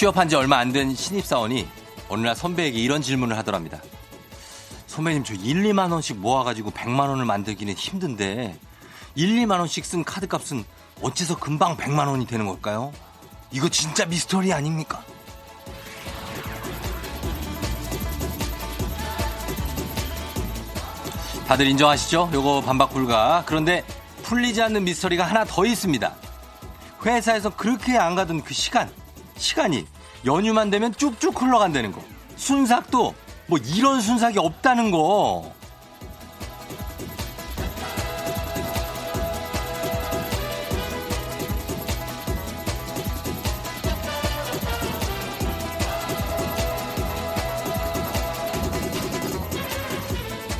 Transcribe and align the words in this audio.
취업한 0.00 0.30
지 0.30 0.34
얼마 0.34 0.56
안 0.56 0.72
된 0.72 0.94
신입사원이 0.94 1.68
어느 2.08 2.26
날 2.26 2.34
선배에게 2.34 2.78
이런 2.78 3.02
질문을 3.02 3.36
하더랍니다. 3.36 3.82
선배님 4.86 5.24
저 5.24 5.34
1, 5.34 5.62
2만 5.62 5.92
원씩 5.92 6.16
모아가지고 6.16 6.70
100만 6.70 7.10
원을 7.10 7.26
만들기는 7.26 7.74
힘든데 7.74 8.58
1, 9.14 9.36
2만 9.40 9.58
원씩 9.58 9.84
쓴 9.84 10.02
카드 10.02 10.26
값은 10.26 10.64
어째서 11.02 11.36
금방 11.38 11.76
100만 11.76 12.08
원이 12.08 12.26
되는 12.26 12.46
걸까요? 12.46 12.94
이거 13.50 13.68
진짜 13.68 14.06
미스터리 14.06 14.54
아닙니까? 14.54 15.04
다들 21.46 21.66
인정하시죠? 21.66 22.30
요거 22.32 22.62
반박 22.62 22.94
불가. 22.94 23.42
그런데 23.44 23.84
풀리지 24.22 24.62
않는 24.62 24.82
미스터리가 24.84 25.24
하나 25.24 25.44
더 25.44 25.66
있습니다. 25.66 26.14
회사에서 27.04 27.50
그렇게 27.50 27.98
안 27.98 28.14
가던 28.14 28.44
그 28.44 28.54
시간, 28.54 28.90
시간이 29.40 29.86
연휴만 30.24 30.70
되면 30.70 30.92
쭉쭉 30.94 31.40
흘러간다는 31.40 31.92
거. 31.92 32.02
순삭도 32.36 33.14
뭐 33.46 33.58
이런 33.58 34.00
순삭이 34.00 34.38
없다는 34.38 34.90
거. 34.90 35.52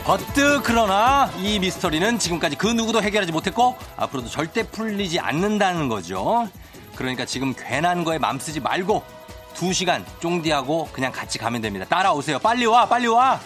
버뜩 0.05 0.63
그러나 0.65 1.31
이 1.39 1.61
미스터리는 1.61 2.19
지금까지 2.19 2.57
그 2.57 2.67
누구도 2.67 3.01
해결하지 3.01 3.31
못했고 3.31 3.77
앞으로도 3.97 4.29
절대 4.29 4.65
풀리지 4.65 5.21
않는다는 5.21 5.89
거죠. 5.89 6.49
그러니까 6.97 7.25
지금 7.25 7.55
괜한 7.57 8.03
거에 8.03 8.19
맘 8.19 8.41
쓰지 8.41 8.59
말고 8.59 9.05
두 9.61 9.75
시간 9.75 10.07
쫑디하고 10.21 10.89
그냥 10.91 11.13
같이 11.13 11.37
가면 11.39 11.61
됩니다. 11.61 11.85
따라오세요. 11.87 12.39
빨리 12.39 12.65
와, 12.65 12.87
빨리 12.87 13.07
와. 13.09 13.39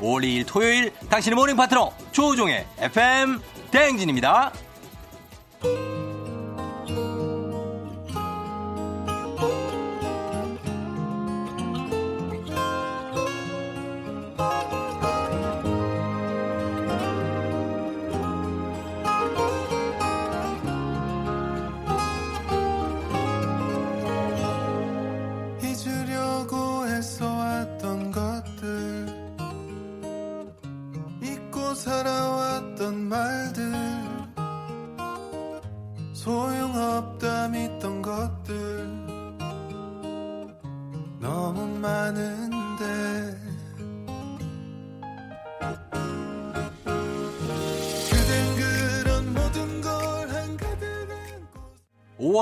5월 0.00 0.24
2일 0.24 0.44
토요일 0.44 0.92
당신의 1.08 1.36
모닝 1.36 1.54
파트너 1.54 1.92
조우종의 2.10 2.66
FM 2.78 3.40
대행진입니다. 3.70 4.52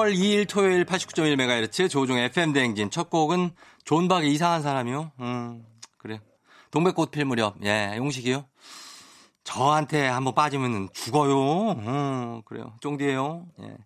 5월 0.04 0.14
2일 0.14 0.48
토요일 0.48 0.84
89.1MHz 0.84 1.88
조종의 1.88 2.26
FM 2.26 2.52
대행진 2.52 2.90
첫 2.90 3.08
곡은 3.08 3.52
존박의 3.84 4.32
이상한 4.32 4.62
사람이요. 4.62 5.12
음, 5.20 5.64
그래. 5.96 6.20
동백꽃 6.70 7.10
필 7.10 7.24
무렵. 7.24 7.56
예, 7.64 7.94
용식이요. 7.96 8.44
저한테 9.44 10.06
한번 10.06 10.34
빠지면 10.34 10.88
죽어요. 10.92 11.72
음, 11.72 12.42
그래요. 12.44 12.74
쫑디예요. 12.80 13.46
예. 13.62 13.76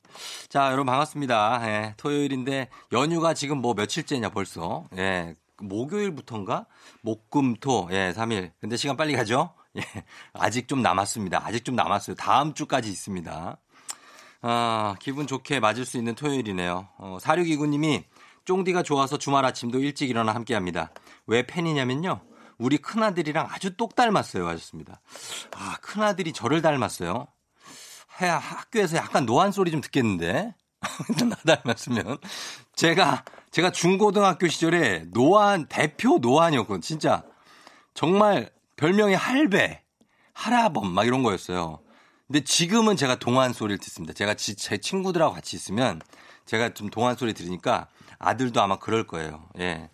자, 0.48 0.66
여러분 0.66 0.86
반갑습니다. 0.86 1.60
예, 1.68 1.94
토요일인데 1.96 2.68
연휴가 2.92 3.34
지금 3.34 3.58
뭐 3.58 3.74
며칠째냐 3.74 4.30
벌써. 4.30 4.84
예. 4.96 5.36
목요일부터인가? 5.60 6.66
목금토. 7.02 7.88
예, 7.92 8.12
3일. 8.12 8.52
근데 8.60 8.76
시간 8.76 8.96
빨리 8.96 9.14
가죠? 9.14 9.52
예. 9.76 9.82
아직 10.32 10.68
좀 10.68 10.82
남았습니다. 10.82 11.44
아직 11.44 11.64
좀 11.64 11.76
남았어요. 11.76 12.16
다음 12.16 12.54
주까지 12.54 12.88
있습니다. 12.88 13.58
아, 14.40 14.94
기분 15.00 15.26
좋게 15.26 15.60
맞을 15.60 15.84
수 15.84 15.96
있는 15.96 16.14
토요일이네요. 16.14 16.88
어, 16.98 17.18
4629님이 17.20 18.04
쫑디가 18.44 18.82
좋아서 18.82 19.18
주말 19.18 19.44
아침도 19.44 19.80
일찍 19.80 20.08
일어나 20.08 20.34
함께 20.34 20.54
합니다. 20.54 20.90
왜 21.26 21.46
팬이냐면요. 21.46 22.20
우리 22.58 22.78
큰아들이랑 22.78 23.48
아주 23.50 23.76
똑 23.76 23.94
닮았어요. 23.94 24.46
하셨습니다. 24.48 25.00
아, 25.56 25.76
큰아들이 25.80 26.32
저를 26.32 26.62
닮았어요. 26.62 27.26
해야 28.20 28.38
학교에서 28.38 28.96
약간 28.96 29.26
노안 29.26 29.52
소리 29.52 29.70
좀 29.70 29.80
듣겠는데. 29.80 30.54
나 31.44 31.56
닮았으면. 31.56 32.18
제가, 32.74 33.24
제가 33.50 33.70
중고등학교 33.70 34.48
시절에 34.48 35.04
노안, 35.12 35.66
대표 35.66 36.18
노안이었거든요. 36.18 36.80
진짜. 36.80 37.24
정말 37.94 38.50
별명이 38.76 39.14
할배, 39.14 39.82
할아범, 40.32 40.92
막 40.92 41.06
이런 41.06 41.22
거였어요. 41.22 41.80
근데 42.28 42.44
지금은 42.44 42.96
제가 42.96 43.16
동안 43.18 43.52
소리를 43.54 43.78
듣습니다. 43.78 44.12
제가 44.12 44.34
제 44.34 44.76
친구들하고 44.78 45.34
같이 45.34 45.56
있으면 45.56 46.00
제가 46.44 46.74
좀 46.74 46.90
동안 46.90 47.16
소리 47.16 47.32
들으니까 47.32 47.88
아들도 48.18 48.60
아마 48.60 48.78
그럴 48.78 49.06
거예요. 49.06 49.44
예. 49.58 49.88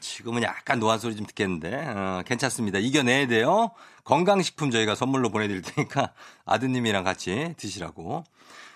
지금은 0.00 0.42
약간 0.42 0.80
노안 0.80 0.98
소리 0.98 1.14
좀 1.14 1.26
듣겠는데 1.26 1.74
어, 1.76 2.22
괜찮습니다. 2.26 2.78
이겨내야 2.78 3.28
돼요. 3.28 3.70
건강식품 4.04 4.70
저희가 4.72 4.94
선물로 4.96 5.30
보내드릴 5.30 5.62
테니까 5.62 6.12
아드님이랑 6.44 7.04
같이 7.04 7.54
드시라고. 7.56 8.24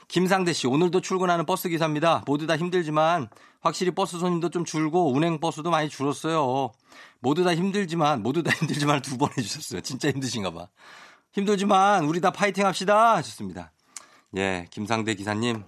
김상대 0.07 0.53
씨 0.53 0.67
오늘도 0.69 1.01
출근하는 1.01 1.47
버스 1.47 1.69
기사입니다. 1.69 2.23
모두 2.27 2.47
다 2.47 2.57
힘들지만 2.57 3.29
확실히 3.61 3.91
버스 3.93 4.19
손님도 4.21 4.51
좀 4.51 4.65
줄고 4.65 5.13
운행 5.13 5.41
버스도 5.41 5.71
많이 5.71 5.89
줄었어요. 5.89 6.71
모두 7.21 7.43
다 7.43 7.55
힘들지만 7.55 8.23
모두 8.23 8.43
다 8.45 8.53
힘들지만 8.61 9.03
두 9.03 9.17
번 9.17 9.31
해주셨어요. 9.37 9.81
진짜 9.81 10.11
힘드신가 10.11 10.53
봐. 10.53 10.69
힘들지만 11.35 12.05
우리 12.05 12.21
다 12.21 12.31
파이팅 12.31 12.65
합시다 12.65 13.17
하셨습니다. 13.17 13.73
예, 14.37 14.67
김상대 14.71 15.15
기사님 15.15 15.65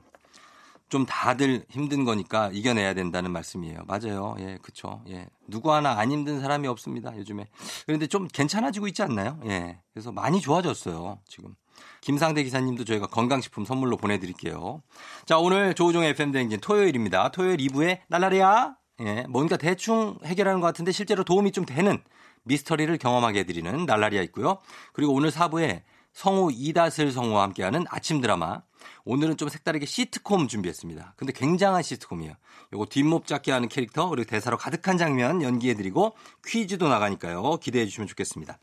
좀 0.89 1.05
다들 1.05 1.67
힘든 1.69 2.05
거니까 2.05 2.51
이겨내야 2.53 2.95
된다는 2.95 3.33
말씀이에요. 3.33 3.81
맞아요. 3.87 4.37
예, 4.39 4.59
그쵸. 4.63 5.03
예. 5.09 5.27
누구 5.49 5.73
하나 5.73 5.99
안 5.99 6.13
힘든 6.13 6.41
사람이 6.41 6.69
없습니다. 6.69 7.17
요즘에. 7.17 7.49
그런데 7.87 8.07
좀 8.07 8.29
괜찮아지고 8.29 8.87
있지 8.87 9.03
않나요? 9.03 9.41
예. 9.47 9.81
그래서 9.93 10.13
많이 10.13 10.41
좋아졌어요. 10.41 11.19
지금. 11.27 11.55
김상대 12.01 12.45
기사님도 12.45 12.85
저희가 12.85 13.09
건강식품 13.09 13.65
선물로 13.65 13.97
보내드릴게요. 13.97 14.83
자, 15.27 15.39
오늘 15.39 15.75
조우종 15.75 16.05
FM대행진 16.05 16.61
토요일입니다. 16.61 17.33
토요일 17.33 17.57
2부에 17.57 18.03
날라리야. 18.09 18.77
예. 19.01 19.27
뭔가 19.29 19.57
대충 19.57 20.19
해결하는 20.25 20.61
것 20.61 20.67
같은데 20.67 20.93
실제로 20.93 21.25
도움이 21.25 21.53
좀 21.53 21.65
되는 21.65 22.03
미스터리를 22.45 22.97
경험하게 22.99 23.41
해드리는 23.41 23.85
날라리아 23.87 24.23
있고요. 24.23 24.59
그리고 24.93 25.13
오늘 25.13 25.31
4부에 25.31 25.83
성우 26.13 26.51
이다슬 26.53 27.13
성우와 27.13 27.43
함께하는 27.43 27.85
아침 27.91 28.21
드라마. 28.21 28.63
오늘은 29.05 29.37
좀 29.37 29.49
색다르게 29.49 29.85
시트콤 29.85 30.49
준비했습니다. 30.49 31.15
근데 31.17 31.33
굉장한 31.33 31.83
시트콤이에요. 31.83 32.35
요거 32.73 32.87
뒷목 32.87 33.27
잡게 33.27 33.53
하는 33.53 33.69
캐릭터 33.69 34.09
그리고 34.09 34.29
대사로 34.29 34.57
가득한 34.57 34.97
장면 34.97 35.43
연기해드리고 35.43 36.15
퀴즈도 36.47 36.89
나가니까요. 36.89 37.59
기대해 37.59 37.85
주시면 37.85 38.09
좋겠습니다. 38.09 38.59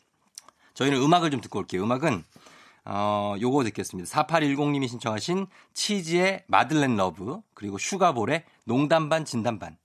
저희는 0.74 1.00
음악을 1.02 1.30
좀 1.30 1.42
듣고 1.42 1.60
올게요. 1.60 1.84
음악은 1.84 2.24
어, 2.86 3.36
요거 3.40 3.64
듣겠습니다. 3.66 4.10
4810님이 4.10 4.88
신청하신 4.88 5.48
치즈의 5.74 6.44
Madeleine 6.48 6.96
Love 6.96 7.40
그리고 7.54 7.78
슈가볼의 7.78 8.44
농담반 8.66 9.26
진담반 9.26 9.78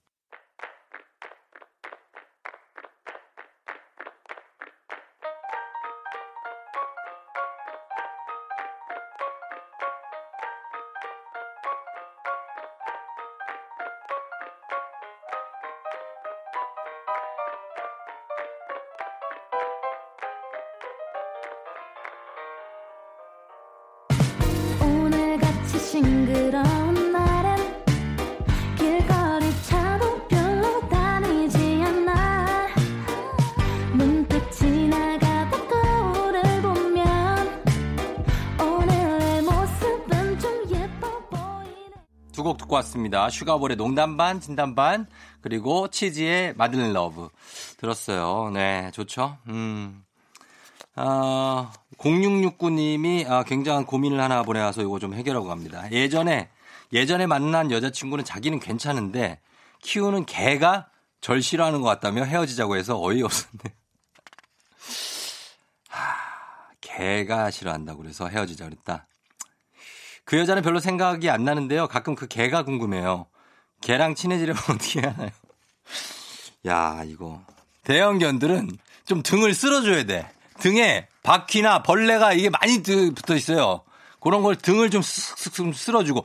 듣고 43.09 43.17
왔습니다. 43.17 43.29
슈가볼의 43.29 43.77
농담 43.77 44.17
반, 44.17 44.39
진담 44.39 44.75
반, 44.75 45.07
그리고 45.41 45.89
치즈의 45.89 46.53
Madeleine 46.55 46.93
Love. 46.93 47.29
들었어요. 47.77 48.51
네, 48.51 48.91
좋죠. 48.93 49.37
음. 49.47 50.03
아, 50.95 51.71
0669님이 51.97 53.29
아, 53.29 53.43
굉장한 53.43 53.85
고민을 53.85 54.19
하나 54.19 54.43
보내와서 54.43 54.81
이거 54.81 54.99
좀 54.99 55.13
해결하고 55.13 55.47
갑니다. 55.47 55.91
예전에, 55.91 56.49
예전에 56.93 57.25
만난 57.25 57.71
여자친구는 57.71 58.25
자기는 58.25 58.59
괜찮은데 58.59 59.39
키우는 59.81 60.25
개가 60.25 60.87
절 61.21 61.41
싫어하는 61.41 61.81
것 61.81 61.87
같다며 61.87 62.23
헤어지자고 62.23 62.75
해서 62.77 63.01
어이없었네. 63.01 63.63
하, 65.89 66.15
개가 66.81 67.51
싫어한다고 67.51 68.01
그래서 68.01 68.27
헤어지자 68.27 68.65
그랬다. 68.65 69.07
그 70.29 70.37
여자는 70.37 70.61
별로 70.61 70.79
생각이 70.79 71.27
안 71.31 71.43
나는데요. 71.43 71.87
가끔 71.87 72.13
그 72.13 72.27
개가 72.27 72.61
궁금해요. 72.61 73.25
개랑 73.81 74.13
친해지려면 74.13 74.61
어떻게 74.69 74.99
하나요? 74.99 75.31
야, 76.67 77.01
이거. 77.07 77.41
대형견들은 77.83 78.69
좀 79.07 79.23
등을 79.23 79.55
쓸어줘야 79.55 80.03
돼. 80.03 80.29
등에 80.59 81.07
바퀴나 81.23 81.81
벌레가 81.81 82.33
이게 82.33 82.51
많이 82.51 82.83
붙어 82.83 83.35
있어요. 83.35 83.81
그런 84.19 84.43
걸 84.43 84.55
등을 84.55 84.91
좀 84.91 85.01
쓱쓱 85.01 85.73
쓸어주고 85.73 86.23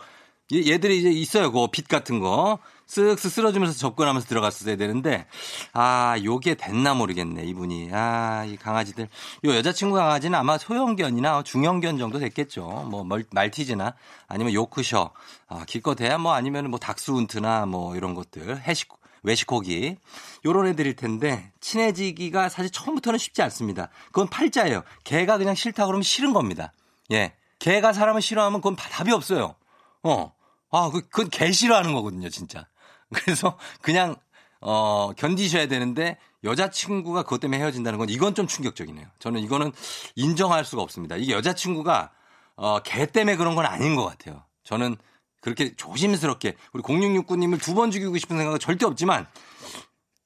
얘들이 0.52 0.98
이제 0.98 1.08
있어요. 1.10 1.50
그 1.50 1.66
빛 1.68 1.88
같은 1.88 2.20
거. 2.20 2.58
쓱쓱 2.86 3.30
쓸어주면서 3.30 3.76
접근하면서 3.78 4.28
들어갔어야 4.28 4.76
되는데, 4.76 5.26
아, 5.72 6.16
요게 6.22 6.54
됐나 6.54 6.94
모르겠네, 6.94 7.44
이분이. 7.44 7.90
아, 7.92 8.44
이 8.44 8.56
강아지들. 8.56 9.08
요 9.44 9.54
여자친구 9.54 9.96
강아지는 9.96 10.38
아마 10.38 10.58
소형견이나 10.58 11.42
중형견 11.42 11.98
정도 11.98 12.18
됐겠죠. 12.18 12.86
뭐, 12.90 13.06
말티즈나 13.30 13.94
아니면 14.28 14.52
요크셔. 14.52 15.10
아, 15.48 15.64
기껏해야 15.66 16.18
뭐 16.18 16.34
아니면 16.34 16.70
뭐 16.70 16.78
닥스훈트나 16.78 17.66
뭐 17.66 17.96
이런 17.96 18.14
것들. 18.14 18.62
해식, 18.62 18.88
외식고기. 19.22 19.96
요런 20.44 20.66
애들일 20.68 20.96
텐데, 20.96 21.50
친해지기가 21.60 22.48
사실 22.48 22.70
처음부터는 22.70 23.18
쉽지 23.18 23.42
않습니다. 23.42 23.88
그건 24.06 24.28
팔자예요. 24.28 24.82
개가 25.04 25.38
그냥 25.38 25.54
싫다 25.54 25.86
그러면 25.86 26.02
싫은 26.02 26.32
겁니다. 26.32 26.72
예. 27.10 27.34
개가 27.58 27.92
사람을 27.92 28.20
싫어하면 28.20 28.60
그건 28.60 28.76
답이 28.76 29.10
없어요. 29.10 29.54
어. 30.02 30.32
아, 30.70 30.90
그, 30.90 31.02
그건 31.08 31.30
개 31.30 31.52
싫어하는 31.52 31.94
거거든요, 31.94 32.28
진짜. 32.28 32.66
그래서 33.12 33.58
그냥, 33.82 34.16
어, 34.60 35.12
견디셔야 35.16 35.66
되는데 35.68 36.16
여자친구가 36.44 37.22
그것 37.24 37.40
때문에 37.40 37.58
헤어진다는 37.60 37.98
건 37.98 38.08
이건 38.08 38.34
좀 38.34 38.46
충격적이네요. 38.46 39.06
저는 39.18 39.40
이거는 39.40 39.72
인정할 40.14 40.64
수가 40.64 40.82
없습니다. 40.82 41.16
이게 41.16 41.32
여자친구가, 41.32 42.10
어, 42.56 42.78
개 42.80 43.06
때문에 43.06 43.36
그런 43.36 43.54
건 43.54 43.66
아닌 43.66 43.96
것 43.96 44.04
같아요. 44.04 44.44
저는 44.62 44.96
그렇게 45.40 45.74
조심스럽게 45.76 46.56
우리 46.72 46.82
0669님을 46.82 47.60
두 47.62 47.74
번 47.74 47.90
죽이고 47.90 48.16
싶은 48.16 48.36
생각은 48.38 48.58
절대 48.58 48.86
없지만 48.86 49.26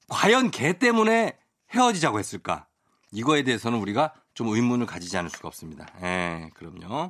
과연 0.07 0.51
개 0.51 0.77
때문에 0.77 1.37
헤어지자고 1.73 2.19
했을까? 2.19 2.65
이거에 3.11 3.43
대해서는 3.43 3.79
우리가 3.79 4.13
좀 4.33 4.47
의문을 4.47 4.85
가지지 4.85 5.17
않을 5.17 5.29
수가 5.29 5.47
없습니다. 5.49 5.85
예, 6.01 6.49
그럼요. 6.53 7.09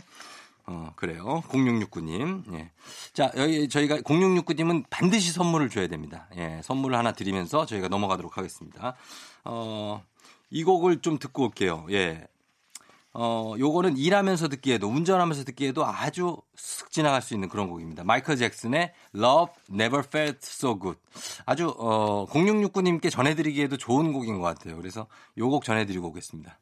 어, 0.72 0.94
그래요. 0.96 1.42
0669님. 1.48 2.54
예. 2.54 2.70
자, 3.14 3.32
여기 3.38 3.68
저희가 3.68 3.98
0669님은 3.98 4.84
반드시 4.92 5.32
선물을 5.32 5.70
줘야 5.70 5.88
됩니다. 5.88 6.28
예, 6.38 6.62
선물을 6.64 6.96
하나 6.96 7.12
드리면서 7.12 7.66
저희가 7.66 7.88
넘어가도록 7.88 8.38
하겠습니다. 8.38 8.96
어, 9.46 10.04
이 10.52 10.64
곡을 10.64 11.02
좀 11.02 11.18
듣고 11.18 11.46
올게요. 11.46 11.88
예. 11.90 12.28
어, 13.14 13.56
요거는 13.58 13.98
일하면서 13.98 14.50
듣기에도, 14.50 14.88
운전하면서 14.88 15.44
듣기에도 15.46 15.84
아주 15.84 16.38
쓱 16.56 16.92
지나갈 16.92 17.24
수 17.24 17.34
있는 17.34 17.50
그런 17.50 17.68
곡입니다. 17.68 18.04
마이클 18.04 18.36
잭슨의 18.38 18.94
Love 19.16 19.52
Never 19.72 20.04
Felt 20.08 20.38
So 20.44 20.78
Good. 20.80 21.00
아주, 21.48 21.74
어, 21.80 22.28
0669님께 22.28 23.10
전해드리기에도 23.10 23.78
좋은 23.78 24.14
곡인 24.14 24.36
것 24.40 24.44
같아요. 24.44 24.78
그래서 24.78 25.08
요 25.40 25.50
곡 25.50 25.64
전해드리고 25.64 26.10
오겠습니다. 26.10 26.60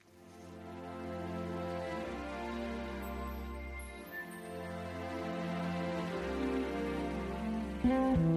Mm-hmm. 7.87 8.36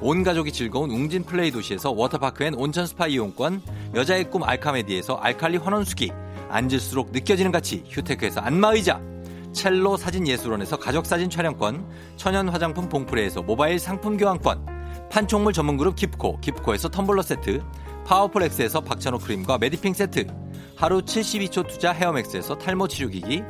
온 0.00 0.22
가족이 0.22 0.52
즐거운 0.52 0.90
웅진 0.90 1.24
플레이 1.24 1.50
도시에서 1.50 1.92
워터파크 1.92 2.44
and 2.44 2.54
온천 2.54 2.86
스파 2.86 3.06
이용권, 3.06 3.62
여자의 3.94 4.30
꿈 4.30 4.42
알카메디에서 4.42 5.16
알칼리 5.16 5.56
환원수기, 5.58 6.12
앉을수록 6.50 7.12
느껴지는 7.12 7.52
가치 7.52 7.84
휴테크에서 7.88 8.40
안마의자, 8.40 9.00
첼로 9.52 9.96
사진예술원에서 9.96 10.78
가족사진 10.78 11.30
촬영권, 11.30 11.86
천연 12.16 12.48
화장품 12.48 12.88
봉프레에서 12.88 13.42
모바일 13.42 13.78
상품 13.78 14.16
교환권, 14.16 15.08
판촉물 15.10 15.52
전문그룹 15.52 15.96
기프코, 15.96 16.40
기프코에서 16.40 16.88
텀블러 16.88 17.22
세트, 17.22 17.62
파워풀엑스에서 18.04 18.80
박찬호 18.80 19.18
크림과 19.18 19.58
메디핑 19.58 19.94
세트, 19.94 20.26
하루 20.76 21.00
72초 21.00 21.68
투자 21.68 21.92
헤어맥스에서 21.92 22.58
탈모 22.58 22.88
치료기기, 22.88 23.42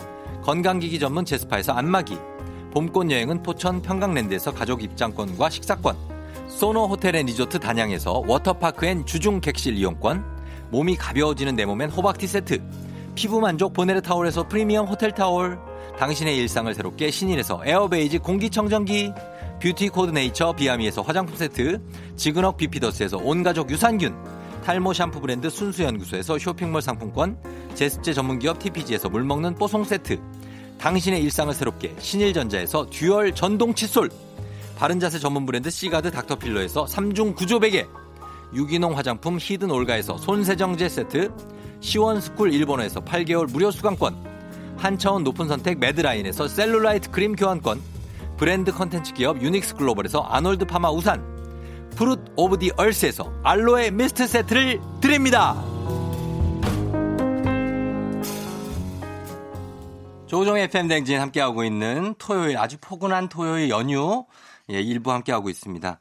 건강기기 0.43 0.99
전문 0.99 1.25
제스파에서 1.25 1.73
안마기, 1.73 2.19
봄꽃 2.73 3.11
여행은 3.11 3.43
포천 3.43 3.83
평강랜드에서 3.83 4.53
가족 4.53 4.83
입장권과 4.83 5.49
식사권, 5.49 6.13
소노 6.49 6.87
호텔 6.87 7.17
앤 7.17 7.27
리조트 7.27 7.59
단양에서 7.59 8.23
워터파크 8.27 8.87
and 8.87 9.07
주중 9.07 9.41
객실 9.41 9.77
이용권, 9.77 10.25
몸이 10.71 10.97
가벼워지는 10.97 11.57
내 11.57 11.65
몸엔 11.65 11.91
호박티 11.91 12.27
세트, 12.27 12.63
피부 13.15 13.41
만족 13.41 13.73
보네르 13.73 14.03
타올에서 14.03 14.47
프리미엄 14.49 14.87
호텔 14.87 15.13
타올, 15.13 15.59
당신의 15.99 16.37
일상을 16.39 16.73
새롭게 16.75 17.11
신일에서 17.11 17.62
에어베이지 17.65 18.19
공기청정기, 18.19 19.13
뷰티 19.61 19.89
코드네이처 19.89 20.55
비아미에서 20.55 21.03
화장품 21.03 21.37
세트, 21.37 21.81
지근억 22.17 22.57
비피더스에서 22.57 23.19
온가족 23.19 23.71
유산균, 23.71 24.15
탈모 24.65 24.93
샴푸 24.93 25.21
브랜드 25.21 25.49
순수연구소에서 25.49 26.39
쇼핑몰 26.39 26.83
상품권, 26.83 27.39
제습제 27.75 28.13
전문기업 28.13 28.59
TPG에서 28.59 29.09
물먹는 29.09 29.55
뽀송 29.55 29.85
세트, 29.85 30.21
당신의 30.79 31.23
일상을 31.23 31.55
새롭게 31.55 31.95
신일전자에서 31.99 32.87
듀얼 32.91 33.35
전동 33.35 33.75
칫솔, 33.75 34.11
바른자세 34.85 35.19
전문 35.19 35.47
브랜드 35.47 35.71
시가드 35.71 36.11
닥터필러에서 36.11 36.85
3중 36.85 37.35
구조 37.35 37.59
베개 37.59 37.87
유기농 38.53 38.99
화장품 38.99 39.38
히든 39.41 39.71
올가에서 39.71 40.19
손세정제 40.19 40.91
세트 40.91 41.33
시원스쿨 41.81 42.53
일본어에서 42.53 43.00
8개월 43.00 43.50
무료 43.50 43.71
수강권 43.71 44.76
한차원 44.76 45.25
높은 45.25 45.49
선택 45.49 45.79
매드라인에서 45.79 46.49
셀룰라이트 46.49 47.12
크림 47.12 47.35
교환권 47.35 47.81
브랜드 48.37 48.73
컨텐츠 48.73 49.14
기업 49.14 49.41
유닉스 49.41 49.76
글로벌에서 49.76 50.21
아놀드 50.21 50.67
파마 50.67 50.91
우산 50.91 51.25
프룻 51.97 52.21
오브 52.37 52.59
디 52.59 52.71
얼스에서 52.76 53.33
알로에 53.43 53.91
미스트 53.91 54.26
세트를 54.26 54.83
드립니다. 55.00 55.64
조종의 60.26 60.64
FM 60.64 60.88
댕진 60.88 61.21
함께하고 61.21 61.62
있는 61.62 62.14
토요일 62.19 62.59
아주 62.59 62.76
포근한 62.81 63.29
토요일 63.29 63.71
연휴 63.71 64.26
예, 64.71 64.80
일부 64.80 65.12
함께하고 65.12 65.50
있습니다. 65.50 65.99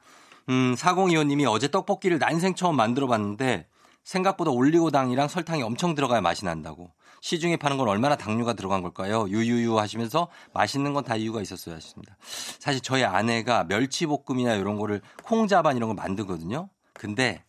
음, 0.49 0.75
4025님이 0.75 1.49
어제 1.49 1.69
떡볶이를 1.69 2.19
난생 2.19 2.55
처음 2.55 2.75
만들어 2.75 3.07
봤는데 3.07 3.67
생각보다 4.03 4.51
올리고당이랑 4.51 5.27
설탕이 5.29 5.63
엄청 5.63 5.95
들어가야 5.95 6.21
맛이 6.21 6.43
난다고. 6.45 6.91
시중에 7.21 7.55
파는 7.55 7.77
건 7.77 7.87
얼마나 7.87 8.17
당류가 8.17 8.51
들어간 8.53 8.81
걸까요? 8.81 9.29
유유유 9.29 9.79
하시면서 9.79 10.27
맛있는 10.53 10.93
건 10.93 11.05
다 11.05 11.15
이유가 11.15 11.41
있었어야 11.41 11.75
하십니다. 11.75 12.17
사실 12.59 12.81
저희 12.81 13.05
아내가 13.05 13.63
멸치볶음이나 13.63 14.55
이런 14.55 14.77
거를 14.77 15.01
콩자반 15.23 15.77
이런 15.77 15.87
걸 15.87 15.95
만들거든요. 15.95 16.67
근데 16.93 17.41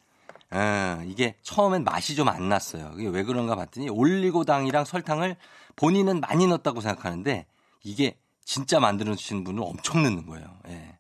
에, 0.53 1.05
이게 1.07 1.35
처음엔 1.43 1.83
맛이 1.83 2.15
좀 2.15 2.29
안 2.29 2.49
났어요. 2.49 2.93
이게 2.97 3.09
왜 3.09 3.25
그런가 3.25 3.57
봤더니 3.57 3.89
올리고당이랑 3.91 4.85
설탕을 4.85 5.37
본인은 5.75 6.21
많이 6.21 6.47
넣었다고 6.47 6.81
생각하는데 6.81 7.45
이게 7.83 8.17
진짜 8.45 8.79
만들어 8.79 9.17
주시는 9.17 9.43
분은 9.43 9.61
엄청 9.61 10.05
넣는 10.05 10.27
거예요. 10.27 10.47
예. 10.69 10.97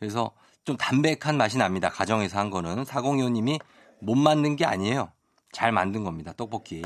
그래서 0.00 0.32
좀 0.64 0.76
담백한 0.76 1.36
맛이 1.36 1.58
납니다. 1.58 1.88
가정에서 1.88 2.38
한 2.38 2.50
거는. 2.50 2.82
402호님이 2.84 3.60
못 4.00 4.16
만든 4.16 4.56
게 4.56 4.64
아니에요. 4.64 5.12
잘 5.52 5.72
만든 5.72 6.02
겁니다. 6.04 6.32
떡볶이. 6.36 6.82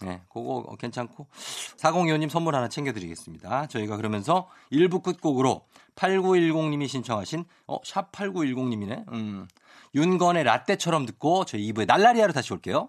네, 0.00 0.22
그거 0.32 0.64
괜찮고. 0.78 1.26
402호님 1.76 2.28
선물 2.28 2.54
하나 2.54 2.68
챙겨드리겠습니다. 2.68 3.66
저희가 3.66 3.96
그러면서 3.96 4.48
1부 4.72 5.02
끝곡으로 5.02 5.66
8910님이 5.96 6.88
신청하신, 6.88 7.44
어, 7.66 7.78
샵 7.84 8.12
8910님이네. 8.12 9.12
음. 9.12 9.46
윤건의 9.94 10.44
라떼처럼 10.44 11.06
듣고 11.06 11.44
저희 11.44 11.72
2부에 11.72 11.86
날라리아로 11.86 12.32
다시 12.32 12.52
올게요. 12.52 12.88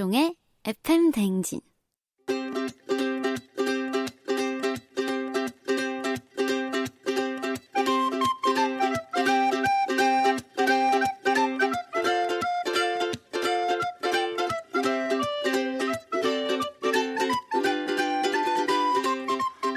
조종의 0.00 0.34
FM 0.64 1.10
댕진 1.10 1.60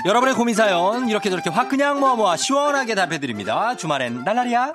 여러분의 0.06 0.36
고민 0.36 0.56
사연 0.56 1.10
이렇게 1.10 1.30
저렇게 1.30 1.50
확 1.50 1.68
그냥 1.68 2.00
모아 2.00 2.15
모아 2.15 2.38
시원하게 2.38 2.96
답해드립니다. 2.96 3.75
주말엔 3.75 4.24
날라리야. 4.24 4.74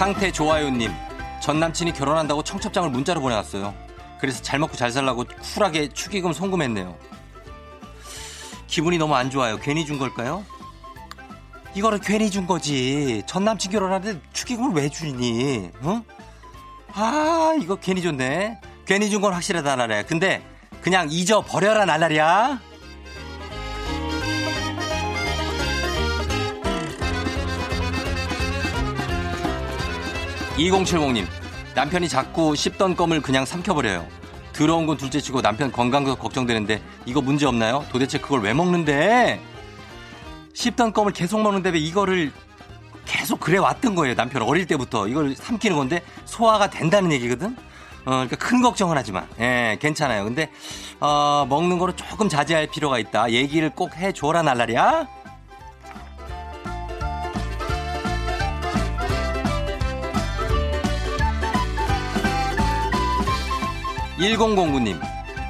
상태 0.00 0.32
좋아요님, 0.32 0.90
전 1.42 1.60
남친이 1.60 1.92
결혼한다고 1.92 2.42
청첩장을 2.42 2.88
문자로 2.88 3.20
보내왔어요. 3.20 3.74
그래서 4.18 4.40
잘 4.40 4.58
먹고 4.58 4.74
잘 4.74 4.90
살라고 4.90 5.26
쿨하게 5.54 5.90
축의금 5.90 6.32
송금했네요. 6.32 6.96
기분이 8.66 8.96
너무 8.96 9.14
안 9.14 9.28
좋아요. 9.28 9.58
괜히 9.58 9.84
준 9.84 9.98
걸까요? 9.98 10.42
이거를 11.74 11.98
괜히 11.98 12.30
준 12.30 12.46
거지. 12.46 13.22
전 13.26 13.44
남친 13.44 13.72
결혼하는데 13.72 14.22
축의금을 14.32 14.72
왜 14.72 14.88
주니? 14.88 15.70
응? 15.82 16.02
아, 16.94 17.54
이거 17.60 17.76
괜히 17.76 18.00
줬네. 18.00 18.58
괜히 18.86 19.10
준 19.10 19.20
건 19.20 19.34
확실하다, 19.34 19.76
나래. 19.76 20.02
근데 20.04 20.42
그냥 20.80 21.08
잊어버려라, 21.10 21.84
날라리야. 21.84 22.58
2070님, 30.60 31.26
남편이 31.74 32.08
자꾸 32.08 32.54
씹던 32.54 32.94
껌을 32.94 33.22
그냥 33.22 33.44
삼켜버려요. 33.46 34.06
들어온 34.52 34.86
건 34.86 34.98
둘째치고 34.98 35.40
남편 35.40 35.72
건강도 35.72 36.16
걱정되는데 36.16 36.82
이거 37.06 37.22
문제 37.22 37.46
없나요? 37.46 37.86
도대체 37.90 38.18
그걸 38.18 38.42
왜 38.42 38.52
먹는데? 38.52 39.40
씹던 40.52 40.92
껌을 40.92 41.12
계속 41.12 41.40
먹는데 41.40 41.70
왜 41.70 41.78
이거를 41.78 42.30
계속 43.06 43.40
그래 43.40 43.56
왔던 43.56 43.94
거예요. 43.94 44.14
남편 44.14 44.42
어릴 44.42 44.66
때부터 44.66 45.08
이걸 45.08 45.34
삼키는 45.34 45.76
건데 45.76 46.02
소화가 46.26 46.68
된다는 46.68 47.10
얘기거든. 47.12 47.56
어, 48.04 48.10
그러니까 48.10 48.36
큰 48.36 48.60
걱정은 48.60 48.96
하지 48.98 49.12
마. 49.12 49.24
예, 49.40 49.78
괜찮아요. 49.80 50.24
근데 50.24 50.50
어, 51.00 51.46
먹는 51.48 51.78
거를 51.78 51.94
조금 51.96 52.28
자제할 52.28 52.66
필요가 52.66 52.98
있다. 52.98 53.30
얘기를 53.30 53.70
꼭 53.70 53.96
해줘라 53.96 54.42
날라리야. 54.42 55.06
1009님, 64.20 65.00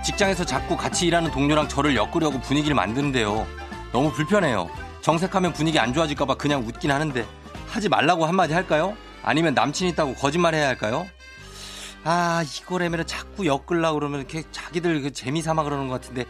직장에서 0.04 0.44
자꾸 0.44 0.76
같이 0.76 1.06
일하는 1.06 1.30
동료랑 1.32 1.68
저를 1.68 1.96
엮으려고 1.96 2.40
분위기를 2.40 2.74
만드는데요. 2.76 3.46
너무 3.92 4.12
불편해요. 4.12 4.70
정색하면 5.00 5.52
분위기 5.52 5.78
안 5.78 5.92
좋아질까봐 5.92 6.34
그냥 6.34 6.62
웃긴 6.62 6.92
하는데 6.92 7.26
하지 7.66 7.88
말라고 7.88 8.26
한마디 8.26 8.54
할까요? 8.54 8.96
아니면 9.22 9.54
남친 9.54 9.88
있다고 9.88 10.14
거짓말 10.14 10.54
해야 10.54 10.68
할까요? 10.68 11.06
아, 12.04 12.44
이거라면 12.44 13.06
자꾸 13.06 13.44
엮으려고 13.44 13.98
그러면 13.98 14.20
이렇게 14.20 14.44
자기들 14.52 15.02
그 15.02 15.12
재미 15.12 15.42
삼아 15.42 15.64
그러는 15.64 15.88
것 15.88 16.00
같은데 16.00 16.24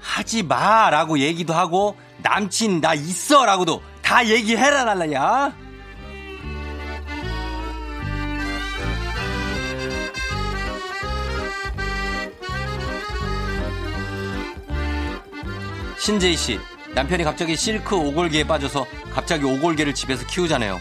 하지 0.00 0.42
마 0.42 0.90
라고 0.90 1.18
얘기도 1.20 1.54
하고 1.54 1.96
남친 2.22 2.80
나 2.80 2.94
있어 2.94 3.46
라고도 3.46 3.82
다 4.02 4.26
얘기해라 4.26 4.84
날라야. 4.84 5.54
신재희 16.00 16.34
씨, 16.34 16.58
남편이 16.94 17.24
갑자기 17.24 17.54
실크 17.54 17.94
오골개에 17.94 18.44
빠져서 18.44 18.86
갑자기 19.12 19.44
오골개를 19.44 19.94
집에서 19.94 20.26
키우자네요. 20.26 20.80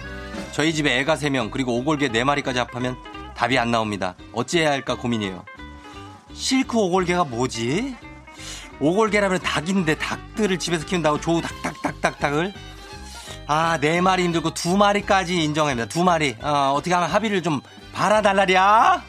저희 0.54 0.74
집에 0.74 0.98
애가 1.00 1.16
3명, 1.16 1.52
그리고 1.52 1.78
오골개 1.78 2.08
4마리까지 2.08 2.56
합하면 2.56 2.96
답이 3.36 3.60
안 3.60 3.70
나옵니다. 3.70 4.16
어찌해야 4.32 4.72
할까 4.72 4.96
고민이에요. 4.96 5.44
실크 6.34 6.78
오골개가 6.78 7.26
뭐지? 7.26 7.98
오골개라면 8.80 9.42
닭인데 9.42 9.96
닭들을 9.96 10.58
집에서 10.58 10.86
키운다고 10.86 11.20
조우 11.20 11.42
닭닭닭닭닭을? 11.42 12.54
아, 13.48 13.78
네 13.82 14.00
마리 14.00 14.24
힘들고 14.24 14.54
두 14.54 14.78
마리까지 14.78 15.44
인정합니다. 15.44 15.90
두 15.90 16.06
마리. 16.06 16.38
어, 16.42 16.74
어떻게 16.78 16.94
하면 16.94 17.10
합의를 17.10 17.44
좀 17.44 17.60
바라달라랴? 17.92 19.04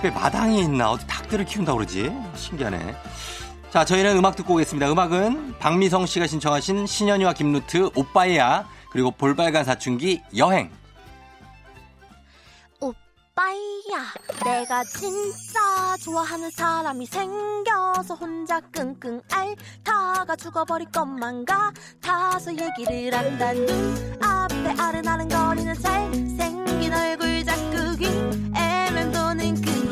집에 0.00 0.10
마당이 0.12 0.62
있나? 0.62 0.92
어디 0.92 1.06
닭들을 1.06 1.44
키운다고 1.44 1.76
그러지? 1.76 2.10
신기하네. 2.34 2.96
자, 3.68 3.84
저희는 3.84 4.16
음악 4.16 4.34
듣고 4.34 4.54
오겠습니다. 4.54 4.90
음악은 4.90 5.58
박미성 5.58 6.06
씨가 6.06 6.26
신청하신 6.26 6.86
신현이와 6.86 7.34
김루트 7.34 7.90
오빠야 7.94 8.66
그리고 8.90 9.10
볼빨간 9.10 9.62
사춘기 9.62 10.22
여행. 10.38 10.70
오빠야, 12.80 12.96
내가 14.42 14.82
진짜 14.84 15.60
좋아하는 16.02 16.50
사람이 16.50 17.04
생겨서 17.04 18.14
혼자 18.14 18.58
끙끙 18.72 19.20
앓다가 19.30 20.34
죽어버릴 20.34 20.90
것만 20.90 21.44
같아서 21.44 22.52
얘기를 22.52 23.12
한다. 23.18 23.52
눈 23.52 24.18
앞에 24.22 24.80
아른아른거리는 24.80 25.74
잘생긴 25.74 26.94
얼굴 26.94 27.44
자꾸 27.44 27.96
귀애 27.98 28.69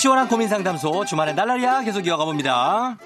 시원한 0.00 0.28
고민 0.28 0.48
상담소 0.48 1.04
주말에 1.04 1.34
날라리야 1.34 1.82
계속 1.82 2.06
이어가 2.06 2.24
봅니다. 2.24 2.96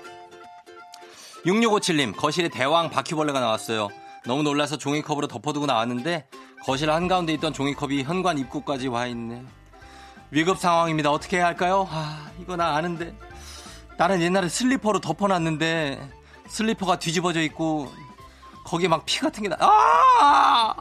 6657님 1.44 2.14
거실에 2.16 2.48
대왕 2.48 2.88
바퀴벌레가 2.88 3.40
나왔어요. 3.40 3.88
너무 4.24 4.44
놀라서 4.44 4.76
종이컵으로 4.78 5.26
덮어두고 5.26 5.66
나왔는데 5.66 6.28
거실 6.62 6.92
한가운데 6.92 7.32
있던 7.32 7.52
종이컵이 7.52 8.04
현관 8.04 8.38
입구까지 8.38 8.86
와 8.86 9.06
있네. 9.08 9.42
위급 10.30 10.56
상황입니다. 10.58 11.10
어떻게 11.10 11.38
해야 11.38 11.46
할까요? 11.46 11.88
아, 11.90 12.30
이거 12.40 12.54
나 12.54 12.76
아는데. 12.76 13.12
나는 13.96 14.20
옛날에 14.20 14.48
슬리퍼로 14.48 15.00
덮어놨는데 15.00 15.98
슬리퍼가 16.46 17.00
뒤집어져 17.00 17.40
있고 17.42 17.92
거기에 18.64 18.86
막 18.86 19.04
피 19.04 19.18
같은 19.18 19.42
게 19.42 19.48
나. 19.48 19.56
아! 19.58 20.76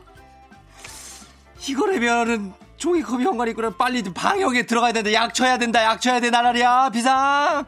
이거라면은 1.67 2.53
종이컵이 2.77 3.23
현관 3.23 3.47
입구를 3.49 3.71
빨리 3.77 4.03
방역에 4.03 4.65
들어가야 4.65 4.91
되는데 4.91 5.13
약 5.13 5.33
쳐야 5.33 5.57
된다. 5.57 5.83
약 5.83 6.01
쳐야 6.01 6.19
돼 6.19 6.29
나라리야 6.29 6.89
비상. 6.89 7.65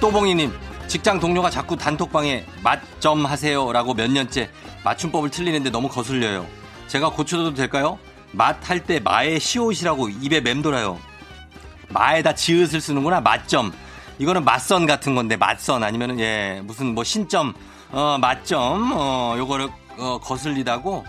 또봉이님, 0.00 0.52
직장 0.88 1.18
동료가 1.18 1.50
자꾸 1.50 1.76
단톡방에 1.76 2.44
맛좀 2.62 3.24
하세요라고 3.26 3.94
몇 3.94 4.10
년째 4.10 4.50
맞춤법을 4.84 5.30
틀리는데 5.30 5.70
너무 5.70 5.88
거슬려요. 5.88 6.46
제가 6.86 7.10
고쳐도 7.10 7.54
될까요? 7.54 7.98
맛 8.32 8.68
할 8.68 8.84
때 8.84 9.00
마의 9.00 9.40
시옷이라고 9.40 10.08
입에 10.10 10.40
맴돌아요. 10.40 10.98
마에다 11.88 12.34
지읒을 12.34 12.80
쓰는구나. 12.80 13.20
맛점. 13.20 13.72
이거는 14.18 14.44
맛선 14.44 14.86
같은 14.86 15.14
건데 15.14 15.36
맛선 15.36 15.82
아니면은 15.84 16.18
예 16.20 16.60
무슨 16.64 16.94
뭐 16.94 17.04
신점 17.04 17.52
어 17.92 18.16
맛점 18.20 18.90
어 18.94 19.34
요거를 19.38 19.68
어, 19.98 20.18
거슬리다고 20.22 21.04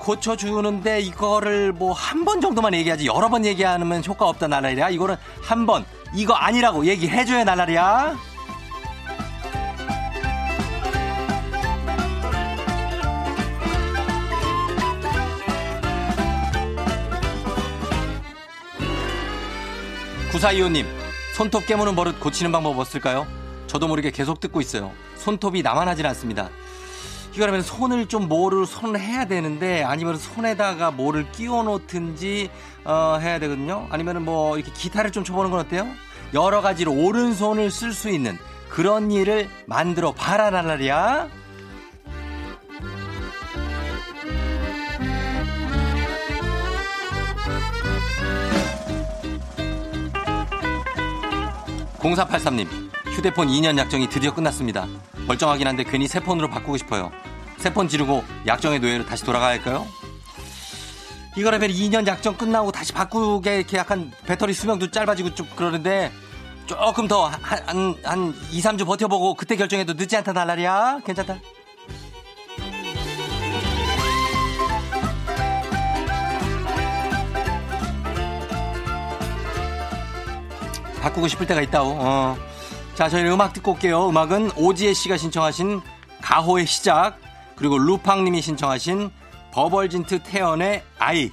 고쳐주는데 0.00 1.00
이거를 1.00 1.72
뭐 1.72 1.92
한 1.92 2.24
번 2.24 2.40
정도만 2.40 2.74
얘기하지 2.74 3.06
여러 3.06 3.28
번 3.28 3.44
얘기하면 3.44 4.02
효과 4.06 4.26
없다 4.28 4.48
나라리야. 4.48 4.88
이거는 4.90 5.16
한 5.42 5.66
번 5.66 5.84
이거 6.14 6.34
아니라고 6.34 6.86
얘기해줘야 6.86 7.44
나라리야. 7.44 8.16
구사이호님 20.38 20.86
손톱 21.34 21.66
깨무는 21.66 21.96
버릇 21.96 22.20
고치는 22.20 22.52
방법 22.52 22.78
없을까요? 22.78 23.26
저도 23.66 23.88
모르게 23.88 24.12
계속 24.12 24.38
듣고 24.38 24.60
있어요. 24.60 24.92
손톱이 25.16 25.62
나만 25.62 25.88
하질 25.88 26.06
않습니다. 26.06 26.48
이거라면 27.34 27.62
손을 27.62 28.06
좀 28.06 28.28
뭐를 28.28 28.64
손을 28.64 29.00
해야 29.00 29.24
되는데 29.24 29.82
아니면 29.82 30.16
손에다가 30.16 30.92
뭐를 30.92 31.32
끼워 31.32 31.64
놓든지 31.64 32.50
어, 32.84 33.18
해야 33.20 33.40
되거든요. 33.40 33.88
아니면 33.90 34.24
뭐 34.24 34.56
이렇게 34.56 34.70
기타를 34.70 35.10
좀 35.10 35.24
쳐보는 35.24 35.50
건 35.50 35.58
어때요? 35.58 35.88
여러 36.32 36.60
가지로 36.60 36.92
오른손을 36.92 37.72
쓸 37.72 37.92
수 37.92 38.08
있는 38.08 38.38
그런 38.68 39.10
일을 39.10 39.50
만들어 39.66 40.12
봐라 40.12 40.50
날라리야. 40.50 41.26
공사팔삼님 52.00 52.68
휴대폰 53.16 53.48
2년 53.48 53.76
약정이 53.78 54.08
드디어 54.08 54.32
끝났습니다. 54.32 54.86
멀쩡하긴 55.26 55.66
한데 55.66 55.84
괜히 55.84 56.06
새 56.06 56.20
폰으로 56.20 56.48
바꾸고 56.48 56.76
싶어요. 56.76 57.10
새 57.58 57.70
폰 57.72 57.88
지르고 57.88 58.22
약정의 58.46 58.78
노예로 58.78 59.04
다시 59.04 59.24
돌아가야 59.24 59.50
할까요? 59.50 59.84
이거라면 61.36 61.70
2년 61.70 62.06
약정 62.06 62.36
끝나고 62.36 62.70
다시 62.70 62.92
바꾸게 62.92 63.56
이렇게 63.58 63.76
약간 63.78 64.12
배터리 64.26 64.52
수명도 64.52 64.90
짧아지고 64.90 65.34
좀 65.34 65.48
그러는데 65.56 66.12
조금 66.66 67.08
더 67.08 67.26
한, 67.26 67.40
한, 67.66 67.94
한 68.04 68.34
2, 68.52 68.60
3주 68.60 68.86
버텨보고 68.86 69.34
그때 69.34 69.56
결정해도 69.56 69.94
늦지 69.94 70.16
않다 70.16 70.32
달라리야. 70.32 71.00
괜찮다. 71.04 71.38
바꾸고 81.00 81.28
싶을 81.28 81.46
때가 81.46 81.60
있다고. 81.62 81.96
어. 81.98 82.36
자, 82.94 83.08
저희는 83.08 83.32
음악 83.32 83.52
듣고 83.52 83.72
올게요. 83.72 84.08
음악은 84.08 84.52
오지혜 84.56 84.92
씨가 84.92 85.16
신청하신 85.16 85.80
가호의 86.20 86.66
시작, 86.66 87.18
그리고 87.56 87.78
루팡님이 87.78 88.42
신청하신 88.42 89.10
버벌진트 89.52 90.22
태연의 90.24 90.82
아이. 90.98 91.30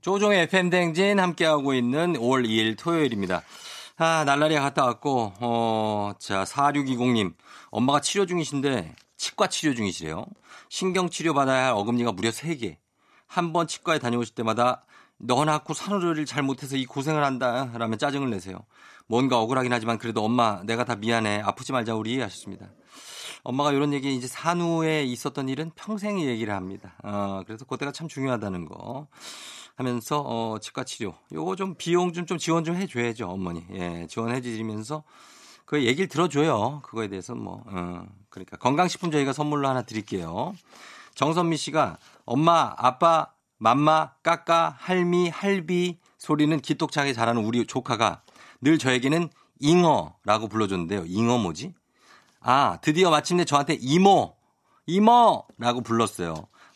조종의 0.00 0.42
FM대행진 0.44 1.20
함께하고 1.20 1.74
있는 1.74 2.14
5월 2.14 2.46
2일 2.46 2.78
토요일입니다. 2.78 3.42
아, 3.98 4.24
날라리 4.24 4.54
갔다 4.54 4.86
왔고, 4.86 5.34
어, 5.40 6.12
자, 6.18 6.44
4620님. 6.44 7.34
엄마가 7.70 8.00
치료 8.00 8.24
중이신데, 8.24 8.94
치과 9.18 9.46
치료 9.48 9.74
중이시래요. 9.74 10.24
신경치료 10.70 11.34
받아야 11.34 11.66
할 11.66 11.72
어금니가 11.74 12.12
무려 12.12 12.30
3개. 12.30 12.76
한 13.26 13.52
번 13.52 13.66
치과에 13.66 13.98
다녀오실 13.98 14.34
때마다 14.34 14.84
너 15.18 15.44
낳고 15.44 15.74
산후조리를 15.74 16.24
잘 16.24 16.42
못해서 16.42 16.76
이 16.76 16.86
고생을 16.86 17.22
한다. 17.22 17.70
라면 17.74 17.98
짜증을 17.98 18.30
내세요. 18.30 18.58
뭔가 19.06 19.38
억울하긴 19.38 19.70
하지만 19.72 19.98
그래도 19.98 20.24
엄마, 20.24 20.62
내가 20.64 20.84
다 20.84 20.96
미안해. 20.96 21.42
아프지 21.44 21.72
말자, 21.72 21.94
우리. 21.94 22.18
하셨습니다. 22.20 22.70
엄마가 23.42 23.72
이런 23.72 23.92
얘기 23.92 24.14
이제 24.14 24.26
산후에 24.26 25.04
있었던 25.04 25.48
일은 25.50 25.70
평생 25.74 26.20
얘기를 26.20 26.54
합니다. 26.54 26.94
어, 27.02 27.42
그래서 27.46 27.66
그때가 27.66 27.92
참 27.92 28.08
중요하다는 28.08 28.64
거. 28.64 29.06
하면서 29.84 30.20
어 30.20 30.58
치과 30.60 30.84
치료. 30.84 31.14
요거 31.32 31.56
좀 31.56 31.74
비용 31.74 32.12
좀 32.12 32.26
좀 32.26 32.36
지원 32.36 32.64
좀 32.64 32.76
해줘야죠 32.76 33.28
어머니. 33.28 33.64
예 33.72 34.06
지원해 34.08 34.42
주시면서 34.42 35.02
그 35.64 35.84
얘기를 35.84 36.06
들어줘요. 36.06 36.80
그거에 36.82 37.08
대해서 37.08 37.34
뭐 37.34 37.62
어, 37.66 38.04
그러니까 38.28 38.58
건강식품 38.58 39.10
저희가 39.10 39.32
선물로 39.32 39.66
하나 39.68 39.80
드릴게요. 39.82 40.54
정선미 41.14 41.56
씨가 41.56 41.96
엄마 42.26 42.74
아빠 42.76 43.28
맘마 43.56 44.12
까까 44.22 44.76
할미 44.78 45.30
할비 45.30 45.98
소리는 46.18 46.60
기똑차게 46.60 47.14
잘하는 47.14 47.42
우리 47.42 47.66
조카가 47.66 48.22
늘 48.60 48.76
저에게는 48.78 49.30
잉어라고 49.60 50.48
불러줬는데요. 50.48 51.04
잉어 51.06 51.38
뭐지? 51.38 51.72
아 52.40 52.78
드디어 52.82 53.08
마침내 53.10 53.44
저한테 53.46 53.78
이모 53.80 54.34
이모라고 54.86 55.80
불렀어요 55.84 56.34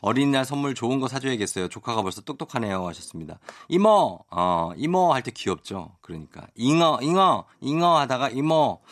어린이날 0.08 0.44
선물 0.44 0.74
좋은 0.74 1.00
거 1.00 1.08
사줘야겠어요. 1.08 1.68
조카가 1.68 2.02
벌써 2.02 2.20
똑똑하네요. 2.20 2.86
하셨습니다. 2.88 3.38
이모, 3.68 4.18
어, 4.30 4.72
이모 4.76 5.14
할 5.14 5.22
때 5.22 5.30
귀엽죠. 5.30 5.96
그러니까. 6.02 6.46
잉어, 6.56 6.98
잉어, 7.00 7.46
잉어 7.62 7.98
하다가 8.00 8.28
이모. 8.28 8.82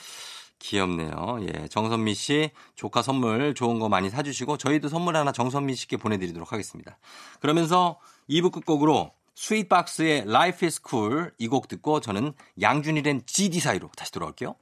귀엽네요. 0.58 1.38
예. 1.42 1.68
정선미 1.68 2.14
씨, 2.14 2.50
조카 2.76 3.02
선물 3.02 3.52
좋은 3.52 3.78
거 3.78 3.90
많이 3.90 4.08
사주시고, 4.08 4.56
저희도 4.56 4.88
선물 4.88 5.16
하나 5.16 5.32
정선미 5.32 5.74
씨께 5.74 5.98
보내드리도록 5.98 6.50
하겠습니다. 6.50 6.96
그러면서 7.40 7.98
2부 8.30 8.50
끝곡으로 8.52 9.10
스윗박스의 9.34 10.20
Life 10.20 10.64
is 10.66 10.80
Cool 10.88 11.32
이 11.38 11.48
곡 11.48 11.68
듣고 11.68 12.00
저는 12.00 12.32
양준일의 12.60 13.22
GD 13.26 13.60
사이로 13.60 13.90
다시 13.96 14.12
돌아올게요. 14.12 14.54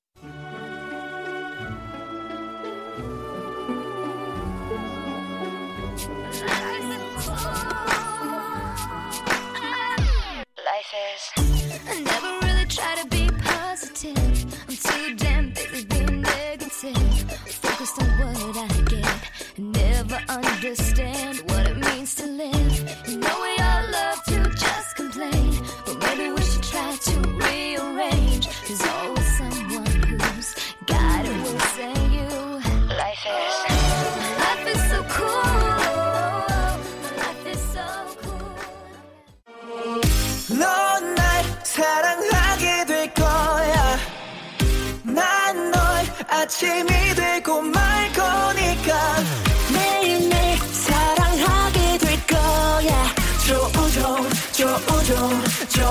I 10.93 12.01
never 12.03 12.47
really 12.47 12.65
try 12.67 12.97
to 12.97 13.07
be 13.07 13.29
positive. 13.45 14.17
I'm 14.69 14.77
too 14.77 15.15
damn 15.15 15.51
busy 15.51 15.85
being 15.85 16.21
negative. 16.21 17.31
Focused 17.47 18.03
on 18.03 18.09
what 18.19 18.57
I 18.57 18.81
get. 18.89 19.31
Never 19.57 20.21
understand 20.29 21.39
what 21.49 21.69
it 21.69 21.77
means 21.77 22.17
to 22.17 22.27
live. 22.27 23.07
You 23.09 23.19
know 23.19 23.41
we 23.41 23.60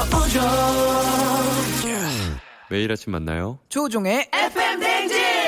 조우종 0.09 0.41
매일 2.69 2.91
아침 2.91 3.11
만나요. 3.11 3.59
조우종의 3.69 4.29
FM 4.33 4.79
댕진 4.79 5.38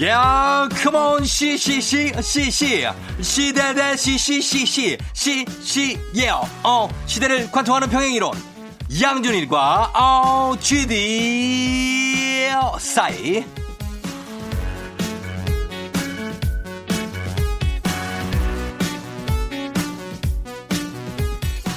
야, 0.00 0.68
컴온 0.82 1.22
시 1.24 1.54
시 1.54 1.78
시 1.78 2.10
시 2.20 2.50
시 2.50 2.86
시대대 3.20 3.94
시 3.94 4.14
시 4.16 4.38
시 4.40 4.64
시 4.64 4.96
시 5.12 5.44
시 5.62 5.98
예요. 6.16 6.48
어, 6.64 6.88
시대를 7.06 7.50
관통하는 7.52 7.88
평행 7.90 8.14
이론. 8.14 8.32
양준일과 9.00 9.92
어 9.94 10.54
GD 10.58 12.50
사이. 12.80 13.44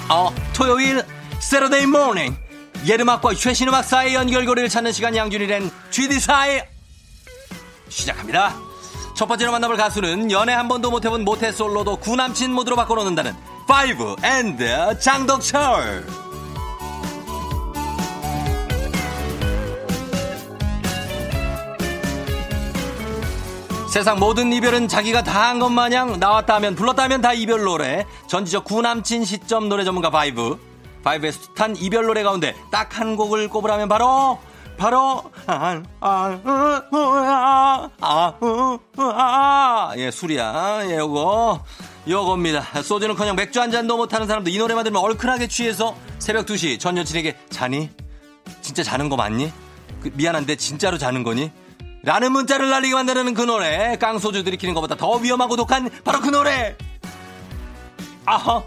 어, 0.09 0.29
토요일 0.53 1.03
Saturday 1.39 1.85
morning 1.87 2.35
예음악과 2.85 3.33
최신 3.33 3.67
음악 3.67 3.83
사이 3.83 4.13
연결고리를 4.13 4.69
찾는 4.69 4.91
시간 4.91 5.15
양준일의 5.15 5.69
GD 5.89 6.19
사이 6.19 6.61
시작합니다. 7.89 8.55
첫 9.15 9.27
번째로 9.27 9.51
만나볼 9.51 9.77
가수는 9.77 10.31
연애 10.31 10.53
한 10.53 10.67
번도 10.67 10.91
못 10.91 11.05
해본 11.05 11.23
모태 11.23 11.51
솔로도 11.51 11.97
구남친 11.97 12.51
모드로 12.53 12.75
바꿔놓는다는 12.75 13.33
바이브 13.67 14.15
and 14.23 14.99
장덕철. 14.99 16.05
세상 23.91 24.19
모든 24.19 24.51
이별은 24.51 24.87
자기가 24.89 25.23
다 25.23 25.45
한 25.45 25.59
것 25.59 25.69
마냥 25.69 26.19
나왔다 26.19 26.55
하면 26.55 26.75
불렀다 26.75 27.03
하면 27.03 27.21
다 27.21 27.33
이별 27.33 27.63
노래. 27.63 28.05
전지적 28.27 28.65
구남친 28.65 29.23
시점 29.23 29.69
노래 29.69 29.83
전문가 29.85 30.09
바이브. 30.09 30.59
바이브의 31.03 31.31
숱한 31.31 31.75
이별 31.77 32.05
노래 32.05 32.23
가운데 32.23 32.55
딱 32.71 32.97
한 32.99 33.15
곡을 33.15 33.47
꼽으라면 33.49 33.87
바로 33.87 34.39
바로 34.77 35.23
아, 35.47 35.81
아, 36.01 36.39
아, 36.41 37.89
아, 38.01 38.33
아, 38.97 39.93
예, 39.97 40.11
술이야. 40.11 40.81
예, 40.89 40.97
요거. 40.97 41.63
요겁니다. 42.07 42.83
소주는커녕 42.83 43.35
맥주 43.35 43.59
한 43.61 43.71
잔도 43.71 43.97
못하는 43.97 44.27
사람도 44.27 44.49
이 44.49 44.57
노래만 44.57 44.83
들으면 44.83 45.01
얼큰하게 45.01 45.47
취해서 45.47 45.95
새벽 46.19 46.45
2시 46.45 46.79
전 46.79 46.97
여친에게 46.97 47.35
자니? 47.49 47.89
진짜 48.61 48.83
자는 48.83 49.09
거 49.09 49.15
맞니? 49.15 49.51
그, 50.01 50.11
미안한데 50.13 50.55
진짜로 50.57 50.97
자는 50.97 51.23
거니? 51.23 51.51
라는 52.03 52.31
문자를 52.33 52.69
날리게 52.69 52.93
만드는 52.93 53.33
그 53.33 53.41
노래. 53.41 53.97
깡소주 53.97 54.43
들이키는 54.43 54.75
것보다 54.75 54.95
더 54.95 55.15
위험하고 55.15 55.55
독한 55.55 55.89
바로 56.03 56.19
그 56.21 56.29
노래. 56.29 56.75
아하. 58.25 58.63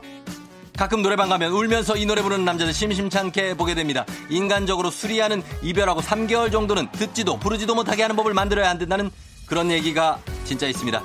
가끔 0.78 1.02
노래방 1.02 1.28
가면 1.28 1.50
울면서 1.50 1.96
이 1.96 2.06
노래 2.06 2.22
부르는 2.22 2.44
남자들 2.44 2.72
심심찮게 2.72 3.54
보게 3.56 3.74
됩니다. 3.74 4.06
인간적으로 4.30 4.92
수리하는 4.92 5.42
이별하고 5.60 6.00
3개월 6.00 6.52
정도는 6.52 6.92
듣지도 6.92 7.36
부르지도 7.36 7.74
못하게 7.74 8.02
하는 8.02 8.14
법을 8.14 8.32
만들어야 8.32 8.70
한다는 8.70 9.10
그런 9.46 9.72
얘기가 9.72 10.20
진짜 10.44 10.68
있습니다. 10.68 11.02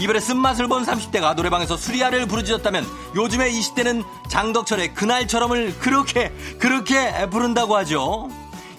이별의 0.00 0.22
쓴맛을 0.22 0.68
본 0.68 0.86
30대가 0.86 1.34
노래방에서 1.36 1.76
수리아를 1.76 2.26
부르짖었다면 2.26 2.86
요즘의 3.14 3.52
20대는 3.52 4.04
장덕철의 4.30 4.94
그날처럼을 4.94 5.78
그렇게 5.80 6.32
그렇게 6.58 7.28
부른다고 7.28 7.76
하죠. 7.76 8.30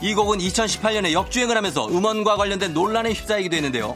이 0.01 0.15
곡은 0.15 0.39
2018년에 0.39 1.11
역주행을 1.11 1.55
하면서 1.55 1.88
음원과 1.88 2.35
관련된 2.35 2.73
논란에 2.73 3.11
휩싸이기도 3.11 3.57
했는데요. 3.57 3.95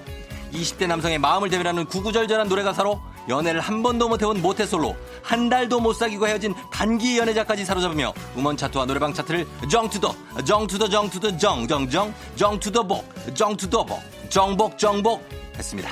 20대 0.53 0.85
남성의 0.85 1.17
마음을 1.17 1.49
대변하는 1.49 1.85
구구절절한 1.85 2.49
노래 2.49 2.61
가사로 2.61 3.01
연애를 3.29 3.61
한 3.61 3.83
번도 3.83 4.09
못 4.09 4.21
해본 4.21 4.41
모태솔로 4.41 4.95
한 5.21 5.49
달도 5.49 5.79
못 5.79 5.93
사귀고 5.93 6.27
헤어진 6.27 6.53
단기 6.71 7.17
연애자까지 7.17 7.63
사로잡으며 7.63 8.13
음원 8.35 8.57
차트와 8.57 8.85
노래방 8.85 9.13
차트를 9.13 9.47
정투더 9.69 10.15
정투더 10.43 10.89
정투더 10.89 11.37
정정정 11.37 12.13
정투더 12.35 12.83
복 12.83 13.35
정투더 13.35 13.85
복 13.85 13.99
정복 14.29 14.77
정복 14.77 15.23
했습니다. 15.55 15.89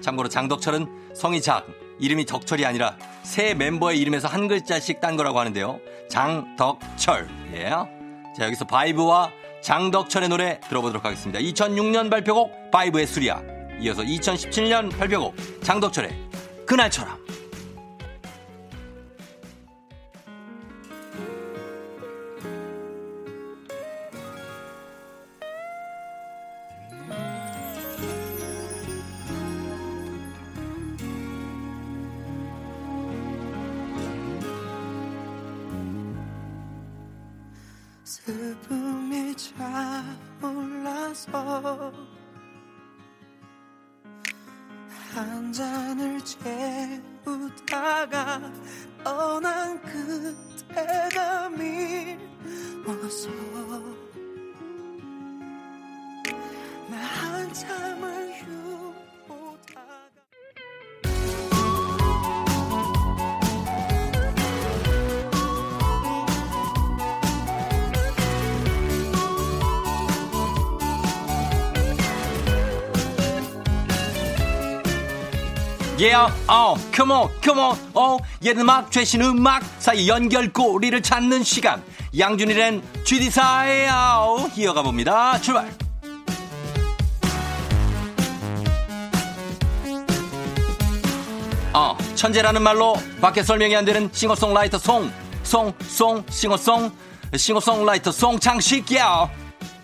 참고로 0.00 0.28
장덕철은 0.28 1.12
성이 1.14 1.42
작 1.42 1.66
이름이 1.98 2.24
덕철이 2.24 2.64
아니라 2.64 2.96
새 3.22 3.54
멤버의 3.54 3.98
이름에서 3.98 4.28
한 4.28 4.48
글자씩 4.48 5.00
딴 5.00 5.16
거라고 5.16 5.38
하는데요. 5.40 5.80
장덕철 6.08 7.28
예. 7.54 7.68
자 7.68 8.46
여기서 8.46 8.64
바이브와 8.66 9.32
장덕철의 9.62 10.28
노래 10.28 10.60
들어보도록 10.60 11.04
하겠습니다. 11.04 11.38
2006년 11.40 12.10
발표곡 12.10 12.70
바이브의 12.70 13.06
수리야 13.06 13.42
이어서 13.80 14.02
2017년 14.02 14.96
발표곡 14.96 15.34
장덕철의 15.62 16.29
그날처럼 16.70 17.10
미워서 52.90 53.28
나 56.88 56.96
한참을 56.96 58.34
유보다가 58.40 60.00
Yeah, 75.98 76.32
어, 76.48 76.76
come 76.94 77.12
on, 77.12 77.28
come 77.42 77.60
on, 77.60 77.76
어, 77.94 78.16
옛 78.42 78.56
음악, 78.58 78.90
최신 78.90 79.20
음악 79.20 79.62
사이 79.78 80.08
연결고리를 80.08 81.02
찾는 81.02 81.44
시간. 81.44 81.82
양준일의 82.18 82.82
GD사의 83.04 83.88
아우, 83.88 84.48
이어가 84.56 84.82
봅니다. 84.82 85.40
출발! 85.40 85.70
어, 91.72 91.96
천재라는 92.16 92.62
말로 92.62 92.96
밖에 93.20 93.44
설명이 93.44 93.76
안 93.76 93.84
되는 93.84 94.10
싱어송라이터 94.12 94.78
송, 94.78 95.10
송, 95.44 95.72
송, 95.86 96.24
싱어송, 96.28 96.90
싱어송라이터 97.36 98.10
송창식, 98.10 98.96
야! 98.96 99.30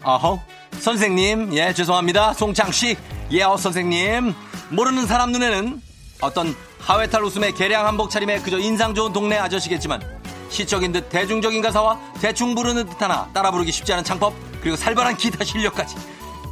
어허, 0.02 0.40
선생님, 0.80 1.56
예, 1.56 1.72
죄송합니다. 1.72 2.32
송창식, 2.32 2.98
예, 3.32 3.42
어, 3.42 3.56
선생님. 3.56 4.34
모르는 4.70 5.06
사람 5.06 5.30
눈에는 5.30 5.80
어떤 6.20 6.56
하회탈 6.80 7.22
웃음에 7.22 7.52
개량 7.52 7.86
한복 7.86 8.10
차림에 8.10 8.40
그저 8.40 8.58
인상 8.58 8.94
좋은 8.94 9.12
동네 9.12 9.36
아저씨겠지만 9.38 10.15
시적인 10.56 10.92
듯 10.92 11.10
대중적인 11.10 11.60
가사와 11.60 11.98
대충 12.18 12.54
부르는 12.54 12.86
듯 12.86 13.02
하나 13.02 13.28
따라 13.34 13.50
부르기 13.50 13.70
쉽지 13.70 13.92
않은 13.92 14.04
창법 14.04 14.32
그리고 14.62 14.74
살벌한 14.76 15.18
기타 15.18 15.44
실력까지. 15.44 15.96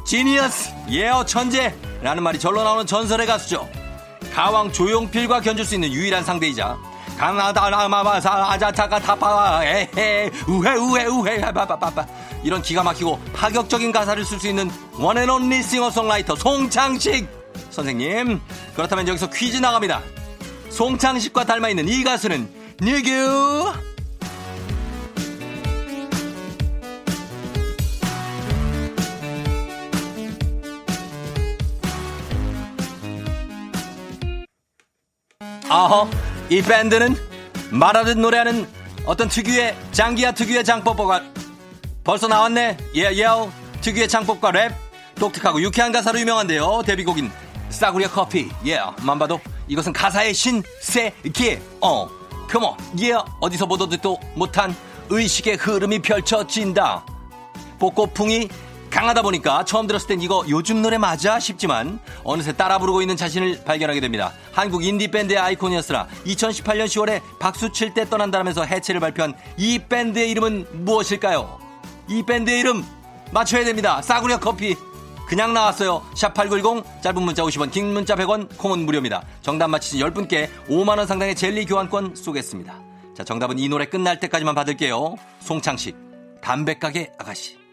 genius 0.05 0.69
예어 0.91 1.25
천재라는 1.25 2.21
말이 2.21 2.37
절로 2.37 2.63
나오는 2.63 2.85
전설의 2.85 3.25
가수죠. 3.25 3.67
가왕 4.35 4.71
조용필과 4.71 5.41
견줄 5.41 5.65
수 5.65 5.73
있는 5.73 5.91
유일한 5.91 6.23
상대이자 6.23 6.77
가나다라마바사 7.17 8.29
아자차카 8.51 8.99
타파 8.99 9.61
에헤 9.63 10.31
우헤 10.47 10.75
우헤 10.75 11.05
우헤 11.05 11.41
바바바바. 11.53 12.05
이런 12.43 12.61
기가 12.61 12.83
막히고 12.83 13.19
파격적인 13.33 13.91
가사를 13.91 14.23
쓸 14.23 14.39
수 14.39 14.47
있는 14.47 14.69
원앤온리 14.99 15.63
싱어송라이터 15.63 16.35
송창식 16.35 17.27
선생님. 17.71 18.39
그렇다면 18.75 19.07
여기서 19.07 19.31
퀴즈 19.31 19.57
나갑니다. 19.57 20.01
송창식과 20.69 21.45
닮아있는 21.45 21.89
이 21.89 22.03
가수는 22.03 22.47
누구? 22.81 23.94
아허, 35.75 36.09
이 36.49 36.61
밴드는 36.61 37.17
말하듯 37.69 38.17
노래하는 38.17 38.65
어떤 39.05 39.27
특유의 39.27 39.75
장기야 39.91 40.31
특유의 40.31 40.63
장법과 40.63 41.21
벌써 42.01 42.29
나왔네. 42.29 42.77
예, 42.95 43.01
예, 43.01 43.25
특유의 43.81 44.07
창법과 44.07 44.51
랩, 44.51 44.71
독특하고 45.15 45.61
유쾌한 45.61 45.91
가사로 45.91 46.17
유명한데요. 46.17 46.83
데뷔곡인 46.85 47.29
싸구려 47.67 48.09
커피. 48.09 48.49
예, 48.65 48.79
만 49.01 49.19
봐도 49.19 49.41
이것은 49.67 49.91
가사의 49.91 50.33
신, 50.33 50.63
세, 50.79 51.13
계, 51.33 51.59
어, 51.81 52.07
come 52.49 52.65
on, 52.65 52.77
예, 53.01 53.15
어디서 53.41 53.65
보도 53.65 53.89
듣도 53.89 54.17
못한 54.33 54.73
의식의 55.09 55.57
흐름이 55.57 55.99
펼쳐진다. 55.99 57.05
복고풍이 57.79 58.47
강하다 58.95 59.23
보니까 59.23 59.65
처음 59.65 59.87
들었을 59.87 60.07
땐 60.07 60.21
이거 60.21 60.45
요즘 60.47 60.81
노래 60.81 60.97
맞아 60.97 61.37
싶지만 61.37 61.99
어느새 62.23 62.53
따라 62.53 62.79
부르고 62.79 63.01
있는 63.01 63.17
자신을 63.17 63.65
발견하게 63.65 63.99
됩니다. 63.99 64.31
한국 64.53 64.85
인디 64.85 65.11
밴드의 65.11 65.37
아이콘이었으나 65.37 66.07
2018년 66.25 66.85
10월에 66.85 67.21
박수 67.37 67.73
칠 67.73 67.93
때 67.93 68.09
떠난다면서 68.09 68.63
해체를 68.63 69.01
발표한 69.01 69.33
이 69.57 69.79
밴드의 69.79 70.31
이름은 70.31 70.85
무엇일까요? 70.85 71.59
이 72.07 72.23
밴드의 72.23 72.61
이름 72.61 72.85
맞춰야 73.31 73.65
됩니다. 73.65 74.01
싸구려 74.01 74.39
커피. 74.39 74.77
그냥 75.27 75.53
나왔어요. 75.53 76.01
샵8910 76.13 77.01
짧은 77.01 77.21
문자 77.21 77.43
50원 77.43 77.71
긴 77.71 77.91
문자 77.91 78.15
100원 78.15 78.57
콩은 78.57 78.85
무료입니다. 78.85 79.23
정답 79.41 79.67
맞히신 79.71 79.99
10분께 79.99 80.47
5만원 80.69 81.05
상당의 81.05 81.35
젤리 81.35 81.65
교환권 81.65 82.15
쏘겠습니다. 82.15 82.79
자 83.13 83.25
정답은 83.25 83.59
이 83.59 83.67
노래 83.67 83.87
끝날 83.87 84.21
때까지만 84.21 84.55
받을게요. 84.55 85.17
송창식 85.41 85.97
담배가게 86.41 87.11
아가씨 87.17 87.64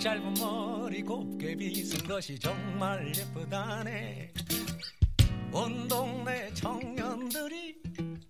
짧은 0.00 0.32
머리 0.40 1.02
곱게 1.02 1.54
빗은 1.54 2.08
것이 2.08 2.38
정말 2.38 3.12
예쁘다네. 3.14 4.32
온 5.52 5.86
동네 5.88 6.50
청년들이 6.54 7.76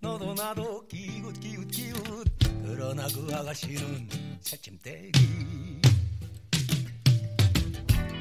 너도 0.00 0.34
나도 0.34 0.84
기웃 0.88 1.32
기웃 1.38 1.68
기웃. 1.68 2.26
그러나 2.64 3.06
그 3.14 3.32
아가씨는 3.32 4.08
새침대기. 4.40 5.80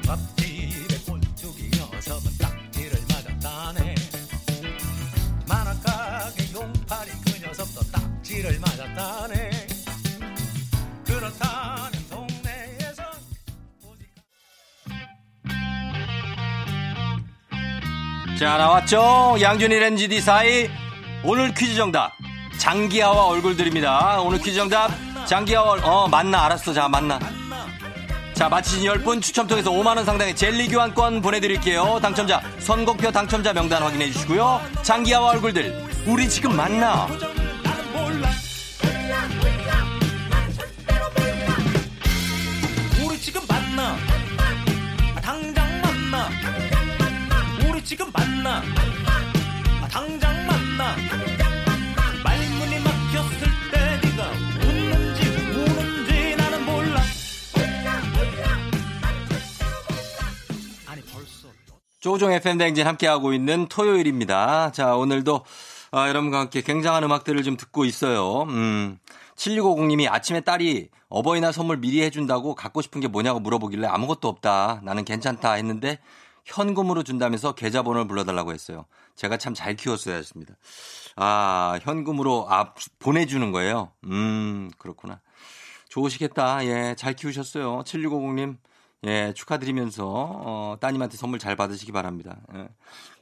밥집에 0.06 0.98
꼴뚜기 1.08 1.70
녀석은 1.76 2.38
딱지를 2.38 3.00
맞았다네. 3.08 3.94
만화가게 5.48 6.52
용팔이 6.52 7.10
그 7.24 7.46
녀석도 7.46 7.80
딱지를 7.90 8.60
맞았다네. 8.60 9.50
그렇다 11.04 11.79
자 18.40 18.56
나왔죠? 18.56 19.36
양준이 19.38 19.78
렌지 19.78 20.08
디 20.08 20.18
사이. 20.18 20.70
오늘 21.22 21.52
퀴즈 21.52 21.74
정답. 21.74 22.14
장기하와 22.56 23.26
얼굴들입니다. 23.26 24.22
오늘 24.22 24.38
퀴즈 24.38 24.54
정답. 24.56 24.88
장기하와 25.26 25.72
얼- 25.72 25.80
어 25.84 26.08
맞나. 26.08 26.46
알았어. 26.46 26.72
자 26.72 26.88
맞나. 26.88 27.18
자 28.32 28.48
맞히신 28.48 28.82
10분 28.84 29.20
추첨 29.20 29.46
통해서 29.46 29.70
5만원 29.70 30.06
상당의 30.06 30.34
젤리 30.34 30.68
교환권 30.68 31.20
보내드릴게요. 31.20 31.98
당첨자 32.00 32.40
선곡표 32.60 33.12
당첨자 33.12 33.52
명단 33.52 33.82
확인해 33.82 34.10
주시고요. 34.10 34.62
장기하와 34.80 35.32
얼굴들 35.32 35.78
우리 36.06 36.26
지금 36.26 36.56
맞나 36.56 37.06
조종 62.00 62.32
FM 62.32 62.56
댕진 62.58 62.86
함께하고 62.86 63.34
있는 63.34 63.66
토요일입니다. 63.68 64.72
자, 64.72 64.96
오늘도 64.96 65.44
아, 65.92 66.08
여러분과 66.08 66.40
함께 66.40 66.62
굉장한 66.62 67.04
음악들을 67.04 67.42
좀 67.42 67.56
듣고 67.56 67.84
있어요. 67.84 68.44
음. 68.44 68.98
7650님이 69.36 70.10
아침에 70.10 70.40
딸이 70.40 70.88
어버이날 71.08 71.52
선물 71.52 71.78
미리 71.78 72.02
해준다고 72.02 72.54
갖고 72.54 72.80
싶은 72.82 73.00
게 73.00 73.08
뭐냐고 73.08 73.40
물어보길래 73.40 73.86
아무것도 73.86 74.28
없다. 74.28 74.80
나는 74.82 75.04
괜찮다 75.04 75.52
했는데 75.54 75.98
현금으로 76.46 77.02
준다면서 77.02 77.52
계좌번호를 77.52 78.06
불러달라고 78.08 78.52
했어요. 78.52 78.86
제가 79.16 79.36
참 79.36 79.54
잘 79.54 79.76
키웠어야 79.76 80.16
했습니다. 80.16 80.54
아, 81.16 81.78
현금으로 81.82 82.46
아, 82.48 82.72
보내주는 82.98 83.52
거예요. 83.52 83.92
음, 84.04 84.70
그렇구나. 84.78 85.20
좋으시겠다. 85.90 86.64
예, 86.64 86.94
잘 86.96 87.14
키우셨어요. 87.14 87.82
7650님. 87.84 88.56
예, 89.06 89.32
축하드리면서, 89.34 90.04
어, 90.06 90.76
따님한테 90.80 91.16
선물 91.16 91.38
잘 91.38 91.56
받으시기 91.56 91.92
바랍니다. 91.92 92.36
예. 92.54 92.68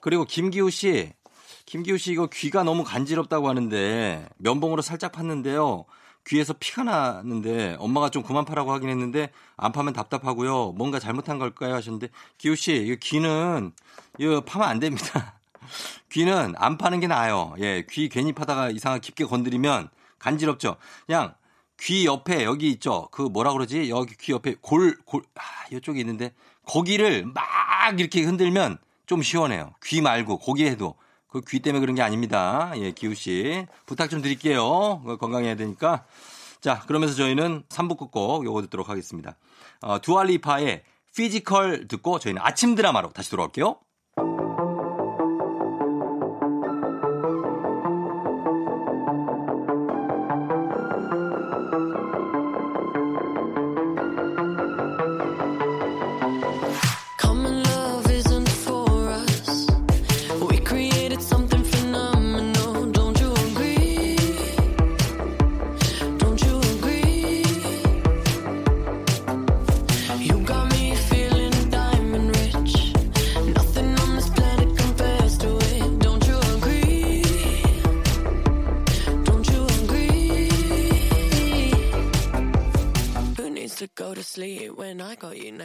그리고 0.00 0.24
김기우 0.24 0.70
씨. 0.70 1.12
김기우 1.66 1.98
씨 1.98 2.12
이거 2.12 2.26
귀가 2.32 2.62
너무 2.62 2.82
간지럽다고 2.82 3.48
하는데 3.48 4.26
면봉으로 4.38 4.82
살짝 4.82 5.12
팠는데요. 5.12 5.84
귀에서 6.26 6.54
피가 6.58 6.82
나는데 6.84 7.76
엄마가 7.78 8.10
좀 8.10 8.22
그만 8.22 8.44
파라고 8.44 8.72
하긴 8.72 8.88
했는데 8.88 9.30
안 9.56 9.72
파면 9.72 9.92
답답하고요. 9.92 10.72
뭔가 10.72 10.98
잘못한 10.98 11.38
걸까요 11.38 11.74
하셨는데 11.74 12.08
기우 12.36 12.56
씨, 12.56 12.74
이 12.74 12.96
귀는 12.96 13.72
이거 14.18 14.40
파면 14.42 14.68
안 14.68 14.78
됩니다. 14.78 15.38
귀는 16.10 16.54
안 16.56 16.78
파는 16.78 17.00
게 17.00 17.06
나아요. 17.06 17.54
예, 17.58 17.84
귀 17.90 18.08
괜히 18.08 18.32
파다가 18.32 18.70
이상하게 18.70 19.00
깊게 19.00 19.24
건드리면 19.24 19.88
간지럽죠. 20.18 20.76
그냥 21.06 21.34
귀 21.80 22.06
옆에 22.06 22.44
여기 22.44 22.70
있죠. 22.70 23.08
그 23.10 23.22
뭐라 23.22 23.52
그러지? 23.52 23.88
여기 23.90 24.14
귀 24.16 24.32
옆에 24.32 24.56
골, 24.60 24.96
골, 25.04 25.22
아, 25.36 25.40
이쪽에 25.72 26.00
있는데 26.00 26.32
거기를 26.66 27.26
막 27.26 27.98
이렇게 27.98 28.22
흔들면 28.22 28.78
좀 29.06 29.22
시원해요. 29.22 29.74
귀 29.84 30.00
말고 30.00 30.38
거기 30.38 30.66
해도. 30.66 30.94
그 31.28 31.40
귀 31.42 31.60
때문에 31.60 31.80
그런 31.80 31.94
게 31.94 32.02
아닙니다. 32.02 32.72
예, 32.76 32.90
기우 32.90 33.14
씨. 33.14 33.66
부탁 33.86 34.08
좀 34.10 34.22
드릴게요. 34.22 35.00
그거 35.00 35.16
건강해야 35.18 35.56
되니까. 35.56 36.04
자, 36.60 36.80
그러면서 36.86 37.14
저희는 37.14 37.64
3부 37.68 37.96
끝곡 37.98 38.44
요거 38.44 38.62
듣도록 38.62 38.88
하겠습니다. 38.88 39.36
어, 39.80 40.00
Dua 40.00 40.28
Lipa의 40.28 40.82
Physical 41.14 41.86
듣고 41.88 42.18
저희는 42.18 42.40
아침 42.42 42.74
드라마로 42.74 43.10
다시 43.10 43.30
돌아올게요. 43.30 43.76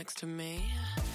Next 0.03 0.17
to 0.17 0.27
me. 0.27 1.12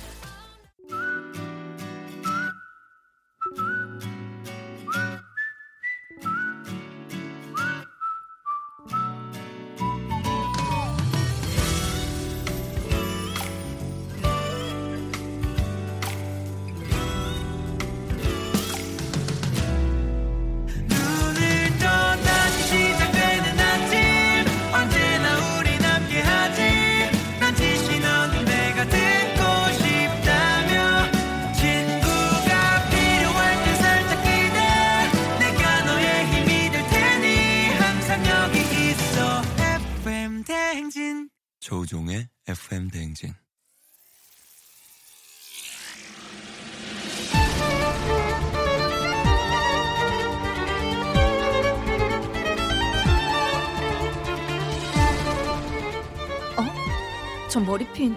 저 57.99 58.05
머리핀 58.05 58.17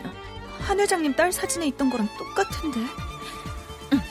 한 0.59 0.79
회장님 0.79 1.15
딸 1.15 1.31
사진에 1.31 1.65
있던 1.67 1.89
거랑 1.89 2.07
똑같은데. 2.17 2.79
음. 3.93 4.01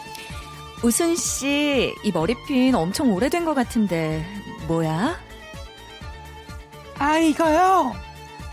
우순 0.83 1.14
씨, 1.14 1.94
이 2.02 2.11
머리핀 2.11 2.74
엄청 2.74 3.12
오래된 3.12 3.44
것 3.44 3.54
같은데 3.54 4.26
뭐야? 4.66 5.16
아 6.98 7.18
이거요 7.18 7.94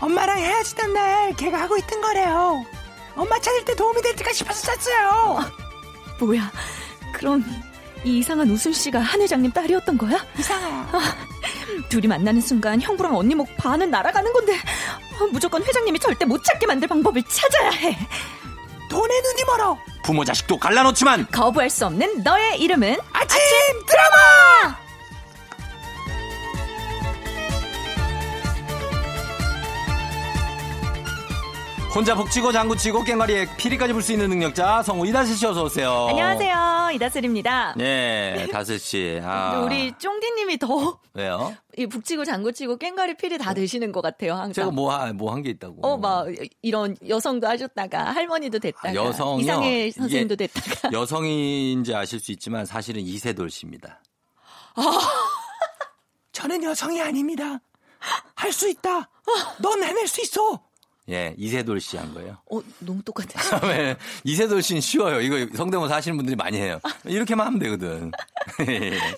엄마랑 0.00 0.38
헤어지던 0.38 0.92
날 0.94 1.34
걔가 1.34 1.60
하고 1.60 1.76
있던 1.76 2.00
거래요 2.00 2.64
엄마 3.14 3.38
찾을 3.38 3.64
때 3.64 3.74
도움이 3.74 4.00
될까 4.00 4.32
싶어서 4.32 4.60
샀어요 4.60 5.40
뭐야? 6.18 6.50
그럼 7.12 7.44
이 8.04 8.18
이상한 8.18 8.48
우순 8.50 8.72
씨가 8.72 9.00
한 9.00 9.20
회장님 9.20 9.50
딸이었던 9.52 9.98
거야? 9.98 10.24
이상해요 10.38 10.86
둘이 11.90 12.06
만나는 12.06 12.40
순간 12.40 12.80
형부랑 12.80 13.16
언니 13.16 13.34
목 13.34 13.54
반은 13.56 13.90
날아가는 13.90 14.32
건데 14.32 14.54
어, 14.54 15.07
무조건 15.26 15.62
회장님이 15.64 15.98
절대 15.98 16.24
못 16.24 16.42
찾게 16.44 16.66
만들 16.66 16.88
방법을 16.88 17.22
찾아야 17.24 17.70
해. 17.70 17.98
돈에 18.90 19.20
눈이 19.20 19.44
멀어. 19.46 19.78
부모 20.02 20.24
자식도 20.24 20.58
갈라놓지만 20.58 21.26
거부할 21.30 21.68
수 21.68 21.84
없는 21.86 22.22
너의 22.22 22.58
이름은 22.60 22.96
아침 23.12 23.38
드라마 23.86 24.78
혼자 31.98 32.14
북치고 32.14 32.52
장구치고 32.52 33.02
깽가리에 33.02 33.56
피리까지 33.56 33.92
불 33.92 34.02
수 34.02 34.12
있는 34.12 34.28
능력자 34.28 34.84
성우 34.84 35.04
이다슬 35.08 35.34
씨 35.34 35.44
어서 35.44 35.64
오세요. 35.64 36.06
안녕하세요 36.10 36.90
이다슬입니다. 36.94 37.74
네, 37.76 38.46
다슬 38.52 38.78
씨. 38.78 39.20
아, 39.24 39.58
우리 39.64 39.92
쫑디님이 39.98 40.58
더 40.58 41.00
왜요? 41.12 41.56
이 41.76 41.86
북치고 41.88 42.24
장구치고 42.24 42.76
깽가리 42.76 43.16
필이 43.16 43.36
다 43.38 43.52
되시는 43.52 43.90
것 43.90 44.00
같아요 44.00 44.34
항상. 44.34 44.52
제가 44.52 44.70
뭐뭐한 44.70 45.42
게 45.42 45.50
있다고. 45.50 45.80
어, 45.84 45.96
막 45.96 46.28
이런 46.62 46.96
여성도 47.08 47.48
하셨다가 47.48 48.12
할머니도 48.14 48.60
됐다가 48.60 48.90
아, 48.90 48.94
여성이요? 48.94 49.40
이상해 49.42 49.90
선생님도 49.90 50.36
됐다가 50.36 50.90
여성인지 50.96 51.96
아실 51.96 52.20
수 52.20 52.30
있지만 52.30 52.64
사실은 52.64 53.02
이세돌 53.02 53.50
씨입니다. 53.50 54.00
저는 56.30 56.62
여성이 56.62 57.02
아닙니다 57.02 57.58
할 58.36 58.52
수 58.52 58.68
있다 58.68 59.10
넌 59.60 59.82
해낼 59.82 60.06
수 60.06 60.22
있어 60.22 60.60
예, 61.10 61.34
이세돌 61.38 61.80
씨 61.80 61.96
한 61.96 62.12
거예요. 62.12 62.36
어 62.50 62.60
너무 62.80 63.02
똑같아. 63.02 63.60
네, 63.60 63.96
이세돌 64.24 64.62
씨는 64.62 64.80
쉬워요. 64.82 65.20
이거 65.20 65.46
성대모사 65.56 65.96
하시는 65.96 66.16
분들이 66.16 66.36
많이 66.36 66.58
해요. 66.58 66.78
이렇게만 67.06 67.46
하면 67.46 67.58
되거든. 67.60 68.10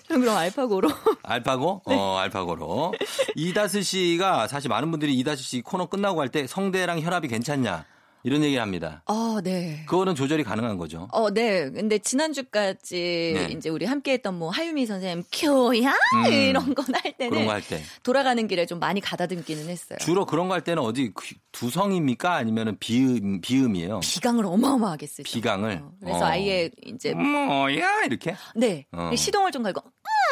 그럼 0.07 0.21
그럼 0.21 0.37
알파고로. 0.37 0.89
알파고? 1.23 1.81
네. 1.87 1.95
어, 1.95 2.17
알파고로. 2.17 2.93
이다슬 3.35 3.83
씨가 3.83 4.47
사실 4.47 4.69
많은 4.69 4.89
분들이 4.91 5.13
이다슬 5.17 5.43
씨 5.43 5.61
코너 5.61 5.87
끝나고 5.87 6.21
할 6.21 6.29
때 6.29 6.47
성대랑 6.47 7.01
혈압이 7.01 7.27
괜찮냐 7.27 7.85
이런 8.23 8.43
얘기를 8.43 8.61
합니다. 8.61 9.03
어, 9.07 9.39
네. 9.43 9.83
그거는 9.87 10.15
조절이 10.15 10.43
가능한 10.43 10.77
거죠. 10.77 11.07
어, 11.11 11.31
네. 11.31 11.69
근데 11.71 11.97
지난주까지 11.99 13.31
네. 13.35 13.47
이제 13.57 13.69
우리 13.69 13.85
함께 13.85 14.13
했던 14.13 14.37
뭐 14.37 14.49
하유미 14.49 14.85
선생님 14.85 15.23
교양 15.31 15.93
음. 16.25 16.31
이런 16.31 16.73
건할 16.75 17.01
그런 17.01 17.13
때는 17.17 17.45
거할 17.45 17.61
때. 17.61 17.81
돌아가는 18.03 18.47
길에 18.47 18.65
좀 18.65 18.79
많이 18.79 19.01
가다듬기는 19.01 19.67
했어요. 19.69 19.97
주로 19.99 20.25
그런 20.25 20.47
거 20.47 20.51
할 20.53 20.61
때는 20.61 20.83
어디 20.83 21.11
그 21.13 21.25
두성입니까? 21.53 22.33
아니면은 22.35 22.75
비음, 22.79 23.39
비음이에요? 23.41 24.01
비강을 24.01 24.45
어마어마하게 24.45 25.07
쓰죠. 25.07 25.23
비강을? 25.23 25.79
어, 25.81 25.91
그래서 26.01 26.19
어. 26.19 26.25
아예 26.25 26.69
이제 26.85 27.13
뭐야? 27.13 28.03
이렇게? 28.05 28.35
네 28.55 28.85
어. 28.91 29.11
시동을 29.15 29.51
좀 29.51 29.63
걸고 29.63 29.81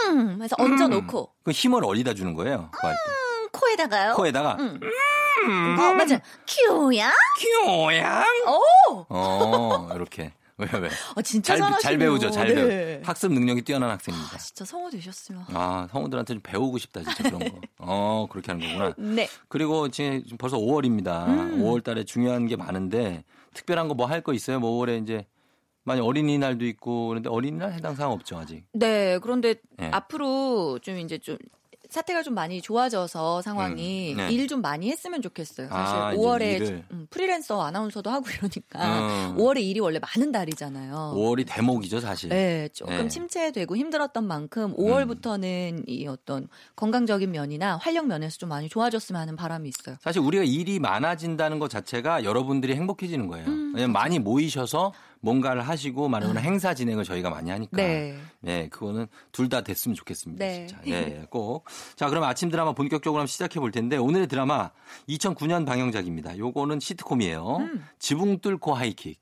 음 0.10 0.42
해서 0.42 0.56
얹어 0.60 0.88
놓고 0.90 1.30
그 1.44 1.52
힘을 1.52 1.86
어디다 1.86 2.14
주는 2.16 2.34
거예요? 2.34 2.70
그거 2.72 2.88
할 2.90 2.96
때. 2.96 3.29
음, 3.50 3.60
코에다가요. 3.60 4.14
코에다가 4.16 4.58
음. 4.60 4.80
어 5.80 5.94
맞아. 5.94 6.20
교양. 6.68 7.12
교양? 7.66 8.24
오. 8.48 9.06
어, 9.10 9.90
이렇게. 9.96 10.34
왜, 10.58 10.68
왜? 10.78 10.90
아 11.16 11.22
진짜 11.22 11.54
잘, 11.56 11.60
잘하시네요. 11.60 11.80
잘 11.82 11.98
배우죠, 11.98 12.32
잘 12.32 12.48
네. 12.50 12.56
배우. 12.56 13.02
학습 13.06 13.32
능력이 13.32 13.62
뛰어난 13.62 13.92
학생입니다. 13.92 14.36
아, 14.36 14.38
진짜 14.38 14.66
성우 14.66 14.90
되셨으면. 14.92 15.46
아, 15.54 15.88
성우들한테 15.90 16.34
좀 16.34 16.42
배우고 16.44 16.78
싶다, 16.80 17.02
진짜 17.02 17.24
그런 17.24 17.40
거. 17.40 17.62
어, 17.80 18.28
그렇게 18.30 18.52
하는 18.52 18.68
거구나. 18.68 18.94
네. 18.98 19.30
그리고 19.48 19.88
지금 19.88 20.22
벌써 20.38 20.58
5월입니다. 20.58 21.28
음. 21.28 21.62
5월 21.64 21.82
달에 21.82 22.04
중요한 22.04 22.46
게 22.48 22.58
많은데, 22.58 23.24
특별한 23.54 23.88
거 23.88 23.94
뭐 23.96 24.06
할 24.08 24.22
거 24.22 24.34
있어요? 24.34 24.60
뭐 24.60 24.72
5월에 24.86 25.02
이제, 25.02 25.26
많이 25.86 26.02
어린이날도 26.02 26.66
있고, 26.66 27.08
그런데 27.08 27.30
어린이날 27.30 27.72
해당 27.72 27.96
사항 27.96 28.12
없죠, 28.12 28.38
아직. 28.38 28.66
네, 28.74 29.18
그런데 29.20 29.56
네. 29.78 29.90
앞으로 29.94 30.80
좀 30.80 30.98
이제 31.00 31.18
좀 31.20 31.38
사태가 31.90 32.22
좀 32.22 32.36
많이 32.36 32.62
좋아져서 32.62 33.42
상황이 33.42 34.14
음, 34.14 34.18
네. 34.18 34.32
일좀 34.32 34.62
많이 34.62 34.92
했으면 34.92 35.22
좋겠어요. 35.24 35.70
사실 35.70 35.96
아, 35.98 36.14
이제 36.14 36.22
5월에 36.22 36.42
일을. 36.56 36.84
음, 36.92 37.08
프리랜서 37.10 37.62
아나운서도 37.62 38.10
하고 38.12 38.28
이러니까 38.30 39.32
음. 39.32 39.38
5월에 39.38 39.62
일이 39.62 39.80
원래 39.80 40.00
많은 40.00 40.32
달이잖아요. 40.32 41.14
5월이 41.16 41.46
대목이죠, 41.48 42.00
사실. 42.00 42.30
네, 42.30 42.70
조금 42.74 42.96
네. 42.96 43.08
침체되고 43.08 43.76
힘들었던 43.76 44.24
만큼 44.26 44.66
음. 44.66 44.76
5월부터는 44.78 45.86
이 45.88 46.06
어떤 46.08 46.48
건강적인 46.76 47.32
면이나 47.32 47.78
활력 47.78 48.06
면에서 48.08 48.38
좀 48.38 48.50
많이 48.50 48.70
좋아졌으면 48.70 49.20
하는 49.20 49.36
바람이 49.36 49.70
있어요. 49.70 49.96
사실 50.02 50.22
우리가 50.22 50.44
일이 50.44 50.80
많아진다는 50.80 51.58
것 51.58 51.70
자체가 51.70 52.24
여러분들이 52.24 52.76
행복해지는 52.76 53.28
거예요. 53.28 53.48
음, 53.48 53.74
왜냐면 53.74 53.94
많이 53.94 54.20
모이셔서 54.20 54.94
뭔가를 55.22 55.62
하시고 55.68 56.08
말하면 56.10 56.38
행사 56.38 56.74
진행을 56.74 57.04
저희가 57.04 57.30
많이 57.30 57.50
하니까. 57.50 57.76
네. 57.78 58.18
네, 58.42 58.70
그거는 58.70 59.08
둘 59.32 59.50
다 59.50 59.62
됐으면 59.62 59.96
좋겠습니다. 59.96 60.46
네. 60.46 60.68
진짜. 60.68 60.82
예, 60.88 60.92
예, 60.94 61.26
꼭. 61.30 61.66
자, 61.96 62.08
그럼 62.10 62.24
아침 62.24 62.50
드라마 62.50 62.74
본격적으로 62.74 63.20
한번 63.20 63.28
시작해 63.28 63.60
볼 63.60 63.72
텐데 63.72 63.98
오늘의 63.98 64.28
드라마 64.28 64.70
2009년 65.08 65.66
방영작입니다. 65.66 66.38
요거는 66.38 66.80
시트콤이에요. 66.80 67.58
음. 67.58 67.86
지붕 67.98 68.40
뚫고 68.40 68.74
하이킥. 68.76 69.20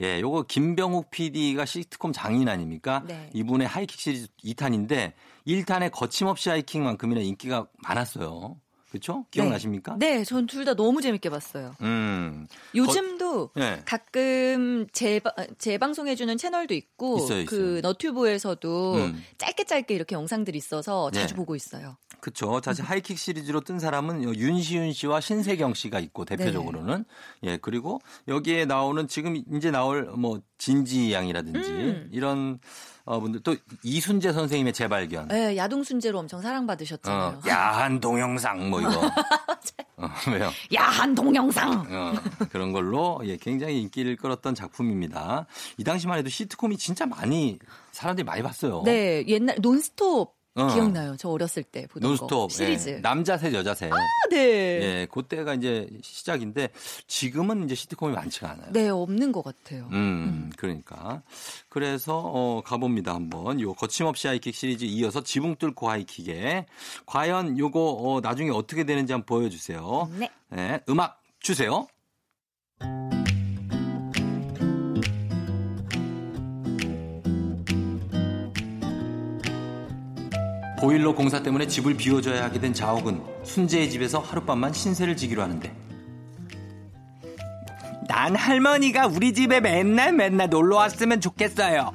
예, 0.00 0.20
요거 0.20 0.46
김병욱 0.48 1.10
PD가 1.10 1.64
시트콤 1.64 2.12
장인 2.12 2.48
아닙니까? 2.48 3.04
네. 3.06 3.30
이분의 3.34 3.68
하이킥 3.68 4.00
시리즈 4.00 4.26
2탄인데 4.42 5.12
1탄에 5.46 5.92
거침없이 5.92 6.48
하이킥만큼이나 6.48 7.20
인기가 7.20 7.66
많았어요. 7.86 8.56
그렇죠? 8.92 9.24
기억나십니까? 9.30 9.96
네, 9.98 10.22
전 10.24 10.46
둘 10.46 10.64
다 10.64 10.74
너무 10.74 11.00
재밌게 11.00 11.30
봤어요. 11.30 11.74
음. 11.80 12.46
요즘도 12.74 13.50
네. 13.56 13.82
가끔 13.84 14.86
재, 14.92 15.20
재방송해 15.58 16.14
주는 16.14 16.36
채널도 16.36 16.74
있고 16.74 17.18
있어요, 17.18 17.44
그 17.46 17.56
있어요. 17.56 17.80
너튜브에서도 17.80 18.94
음. 18.96 19.24
짧게 19.38 19.64
짧게 19.64 19.94
이렇게 19.94 20.14
영상들이 20.14 20.56
있어서 20.58 21.10
자주 21.10 21.28
네. 21.28 21.34
보고 21.34 21.56
있어요. 21.56 21.96
그쵸. 22.22 22.60
사실 22.62 22.84
하이킥 22.84 23.18
시리즈로 23.18 23.62
뜬 23.62 23.80
사람은 23.80 24.22
요 24.22 24.32
윤시윤 24.32 24.92
씨와 24.92 25.20
신세경 25.20 25.74
씨가 25.74 25.98
있고 25.98 26.24
대표적으로는 26.24 27.04
예 27.42 27.56
그리고 27.56 28.00
여기에 28.28 28.66
나오는 28.66 29.08
지금 29.08 29.42
이제 29.52 29.72
나올 29.72 30.04
뭐 30.16 30.40
진지 30.56 31.12
양이라든지 31.12 31.68
음. 31.68 32.08
이런 32.12 32.60
어 33.04 33.18
분들 33.18 33.40
또 33.42 33.56
이순재 33.82 34.32
선생님의 34.32 34.72
재발견. 34.72 35.26
네, 35.26 35.56
야동 35.56 35.82
순재로 35.82 36.16
엄청 36.16 36.40
사랑받으셨잖아요. 36.40 37.40
어, 37.44 37.48
야한 37.48 37.98
동영상 37.98 38.70
뭐 38.70 38.80
이거. 38.80 38.90
어, 39.96 40.08
왜요? 40.30 40.48
야한 40.72 41.16
동영상. 41.16 41.84
어, 41.90 42.12
그런 42.50 42.70
걸로 42.70 43.20
예, 43.24 43.36
굉장히 43.36 43.80
인기를 43.80 44.14
끌었던 44.14 44.54
작품입니다. 44.54 45.46
이 45.76 45.82
당시만 45.82 46.18
해도 46.18 46.28
시트콤이 46.28 46.76
진짜 46.76 47.04
많이 47.04 47.58
사람들이 47.90 48.24
많이 48.24 48.42
봤어요. 48.42 48.82
네, 48.84 49.24
옛날 49.26 49.56
논스톱 49.60 50.40
어. 50.54 50.66
기억나요. 50.74 51.16
저 51.18 51.30
어렸을 51.30 51.62
때 51.62 51.86
보던 51.86 52.02
거. 52.02 52.08
논스톱 52.08 52.52
시리즈. 52.52 52.88
예, 52.90 53.00
남자 53.00 53.38
셋 53.38 53.54
여자 53.54 53.74
셋. 53.74 53.90
아, 53.92 53.96
네. 54.30 54.36
예, 54.38 55.06
그때가 55.10 55.54
이제 55.54 55.88
시작인데 56.02 56.68
지금은 57.06 57.64
이제 57.64 57.74
시트콤이 57.74 58.14
많지가 58.14 58.50
않아요. 58.50 58.72
네, 58.72 58.88
없는 58.90 59.32
것 59.32 59.42
같아요. 59.42 59.88
음, 59.92 60.50
그러니까. 60.56 61.22
그래서, 61.70 62.18
어, 62.18 62.62
가봅니다, 62.64 63.14
한번. 63.14 63.60
요, 63.60 63.72
거침없이 63.72 64.26
하이킥 64.26 64.54
시리즈 64.54 64.84
이어서 64.84 65.22
지붕 65.22 65.56
뚫고 65.56 65.88
하이킥에. 65.88 66.66
과연 67.06 67.58
요거, 67.58 67.80
어, 67.80 68.20
나중에 68.20 68.50
어떻게 68.50 68.84
되는지 68.84 69.12
한번 69.12 69.24
보여주세요. 69.26 70.10
네. 70.18 70.30
네, 70.50 70.80
음악 70.88 71.20
주세요. 71.40 71.86
보일러 80.82 81.14
공사 81.14 81.40
때문에 81.40 81.68
집을 81.68 81.96
비워줘야 81.96 82.42
하게 82.42 82.58
된 82.58 82.74
자옥은 82.74 83.22
순재의 83.44 83.88
집에서 83.88 84.18
하룻밤만 84.18 84.72
신세를 84.72 85.16
지기로 85.16 85.40
하는데 85.40 85.72
난 88.08 88.34
할머니가 88.34 89.06
우리 89.06 89.32
집에 89.32 89.60
맨날 89.60 90.12
맨날 90.12 90.50
놀러 90.50 90.74
왔으면 90.78 91.20
좋겠어요. 91.20 91.92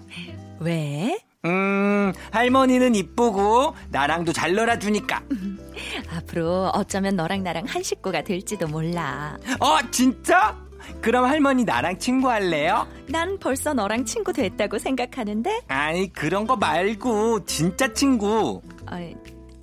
왜? 0.62 1.20
음, 1.44 2.14
할머니는 2.32 2.96
이쁘고 2.96 3.76
나랑도 3.90 4.32
잘 4.32 4.56
놀아주니까. 4.56 5.22
앞으로 6.16 6.72
어쩌면 6.74 7.18
너랑 7.18 7.44
나랑 7.44 7.66
한 7.66 7.84
식구가 7.84 8.22
될지도 8.22 8.70
몰라. 8.70 9.38
어, 9.60 9.80
진짜? 9.92 10.58
그럼 11.02 11.26
할머니 11.26 11.66
나랑 11.66 12.00
친구할래요? 12.00 12.88
난 13.10 13.38
벌써 13.38 13.74
너랑 13.74 14.06
친구 14.06 14.32
됐다고 14.32 14.80
생각하는데, 14.80 15.62
아니, 15.68 16.12
그런 16.14 16.48
거 16.48 16.56
말고 16.56 17.44
진짜 17.44 17.94
친구. 17.94 18.62
아, 18.90 19.00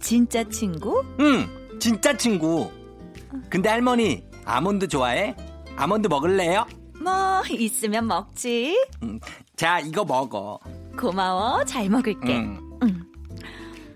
진짜 0.01 0.45
친구? 0.45 1.03
응, 1.21 1.47
진짜 1.81 2.17
친구. 2.17 2.71
근데 3.49 3.69
할머니, 3.69 4.25
아몬드 4.45 4.87
좋아해? 4.89 5.35
아몬드 5.77 6.09
먹을래요? 6.09 6.67
뭐 7.03 7.43
있으면 7.51 8.07
먹지. 8.07 8.79
음, 9.03 9.19
자, 9.57 9.81
이거 9.81 10.05
먹어. 10.05 10.59
고마워. 10.99 11.65
잘 11.65 11.89
먹을게. 11.89 12.37
음. 12.39 12.61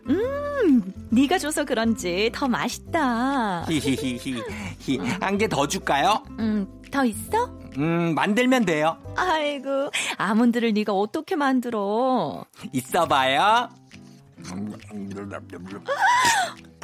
음, 0.09 0.93
네가 1.11 1.39
줘서 1.39 1.64
그런지 1.64 2.31
더 2.33 2.49
맛있다. 2.49 3.64
히히히히. 3.68 4.99
한 5.20 5.37
개 5.39 5.47
더 5.49 5.66
줄까요? 5.66 6.22
음, 6.39 6.66
더 6.91 7.05
있어? 7.05 7.47
음, 7.76 8.14
만들면 8.14 8.64
돼요. 8.64 8.97
아이고, 9.16 9.91
아몬드를 10.16 10.72
네가 10.72 10.93
어떻게 10.95 11.37
만들어? 11.37 12.45
있어봐요. 12.72 13.68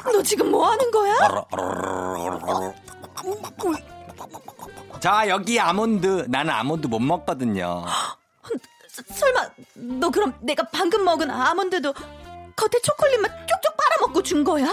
너 0.03 0.21
지금 0.23 0.51
뭐 0.51 0.69
하는 0.71 0.91
거야? 0.91 1.15
자, 4.99 5.27
여기 5.27 5.59
아몬드. 5.59 6.25
나는 6.29 6.53
아몬드 6.53 6.87
못 6.87 6.99
먹거든요. 6.99 7.85
서- 8.87 9.03
설마 9.13 9.49
너 9.73 10.09
그럼 10.09 10.33
내가 10.41 10.63
방금 10.71 11.03
먹은 11.03 11.29
아몬드도 11.29 11.93
겉에 11.93 12.81
초콜릿만 12.83 13.29
쪽쪽 13.47 13.75
빨아먹고 13.77 14.23
준 14.23 14.43
거야? 14.43 14.71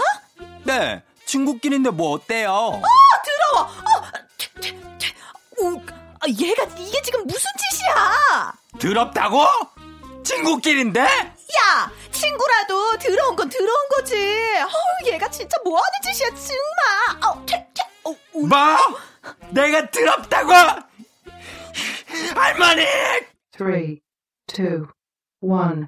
네, 0.63 1.03
친구끼리인데 1.25 1.89
뭐 1.89 2.11
어때요? 2.11 2.47
더러워. 2.47 3.67
어, 3.67 4.01
퇴, 4.37 4.47
퇴, 4.61 4.79
퇴. 4.97 5.13
오, 5.59 5.77
아, 6.19 6.27
얘가 6.39 6.63
이게 6.77 7.01
지금 7.01 7.25
무슨 7.27 7.41
짓이야? 7.59 8.53
더럽다고? 8.79 9.43
친구끼리인데? 10.23 11.01
야, 11.01 11.91
친구라도 12.27 12.97
더러운 12.99 13.35
건 13.35 13.49
더러운 13.49 13.87
거지. 13.89 14.15
어우, 14.61 15.11
얘가 15.11 15.29
진짜 15.29 15.57
뭐 15.65 15.77
하는 15.77 16.13
짓이야, 16.13 16.29
정말. 16.29 17.29
어, 17.29 17.45
퇴, 17.45 17.67
퇴. 17.73 17.83
어, 18.05 18.11
어. 18.11 18.15
뭐? 18.33 18.57
내가 19.49 19.89
더럽다고? 19.91 20.53
할머니! 22.35 22.85
three, 23.51 23.99
two, 24.47 24.87
one. 25.41 25.87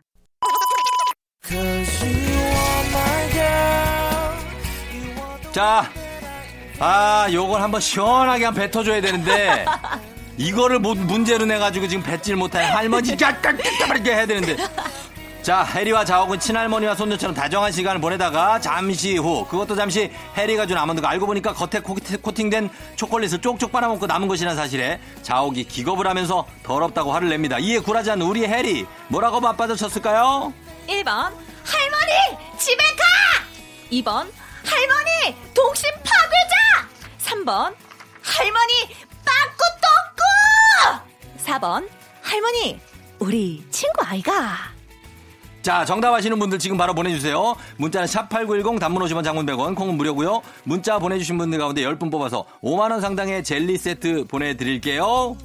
자, 5.52 5.90
아, 6.80 7.28
요걸 7.32 7.62
한번 7.62 7.80
시원하게 7.80 8.46
한번 8.46 8.64
뱉어줘야 8.70 9.00
되는데, 9.00 9.66
이거를 10.38 10.80
못- 10.80 10.98
문제로 10.98 11.46
내가지고 11.46 11.88
지금 11.88 12.04
뱉질 12.04 12.36
못해. 12.36 12.60
할머니, 12.60 13.16
깍깍깍깍 13.16 14.06
해야 14.06 14.26
되는데. 14.26 14.58
자, 15.46 15.62
해리와 15.62 16.04
자옥은 16.06 16.39
친할머니와 16.39 16.96
손녀처럼 16.96 17.36
다정한 17.36 17.72
시간을 17.72 18.02
보내다가 18.02 18.60
잠시 18.60 19.16
후, 19.16 19.46
그것도 19.46 19.76
잠시 19.76 20.12
해리가 20.36 20.66
준 20.66 20.76
아몬드가 20.76 21.08
알고 21.08 21.28
보니까 21.28 21.54
겉에 21.54 21.82
코팅된 22.20 22.72
초콜릿을 22.96 23.41
쪽쪽 23.41 23.72
빨아먹고 23.72 24.08
남은 24.08 24.28
것이라는 24.28 24.58
사실에 24.58 25.00
자옥이 25.22 25.66
기겁을 25.66 26.08
하면서 26.08 26.48
더럽다고 26.64 27.14
화를 27.14 27.30
냅니다. 27.30 27.60
이에 27.60 27.78
굴하지 27.78 28.10
않는 28.10 28.26
우리 28.26 28.48
해리, 28.48 28.88
뭐라고 29.08 29.39
맞받아 29.39 29.76
쳤을까요? 29.76 30.52
1번, 30.88 31.32
할머니, 31.64 32.58
집에 32.58 32.84
가! 32.96 33.04
2번, 33.91 34.28
할머니, 34.66 35.36
동심 35.54 35.91
파괴자! 35.98 36.89
3번, 37.20 37.76
할머니, 38.24 38.74
빵꾸 39.24 39.64
똥꾸! 40.89 41.46
4번, 41.46 41.88
할머니, 42.24 42.80
우리 43.20 43.64
친구 43.70 44.02
아이가. 44.04 44.74
자, 45.66 45.84
정답 45.84 46.13
아시는 46.13 46.38
분들 46.38 46.59
지금 46.59 46.78
바로 46.78 46.93
보내주세요. 46.93 47.55
문자는 47.78 48.07
샵8910 48.07 48.80
단문 48.80 49.01
50원 49.01 49.24
장문 49.24 49.47
100원 49.47 49.74
콩은 49.74 49.97
무료고요. 49.97 50.43
문자 50.63 50.99
보내주신 50.99 51.39
분들 51.39 51.57
가운데 51.57 51.82
10분 51.82 52.11
뽑아서 52.11 52.45
5만원 52.61 53.01
상당의 53.01 53.43
젤리 53.43 53.80
세트 53.80 54.26
보내드릴게요. 54.26 55.03
Oh. 55.03 55.36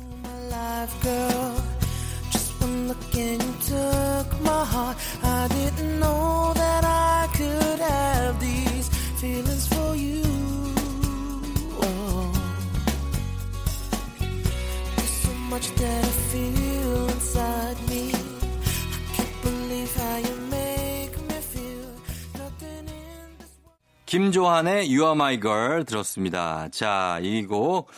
김조한의 24.07 24.86
You 24.88 25.03
Are 25.03 25.12
My 25.12 25.41
Girl 25.41 25.84
들었습니다. 25.84 26.68
자, 26.72 27.18
이 27.22 27.45
곡. 27.47 27.88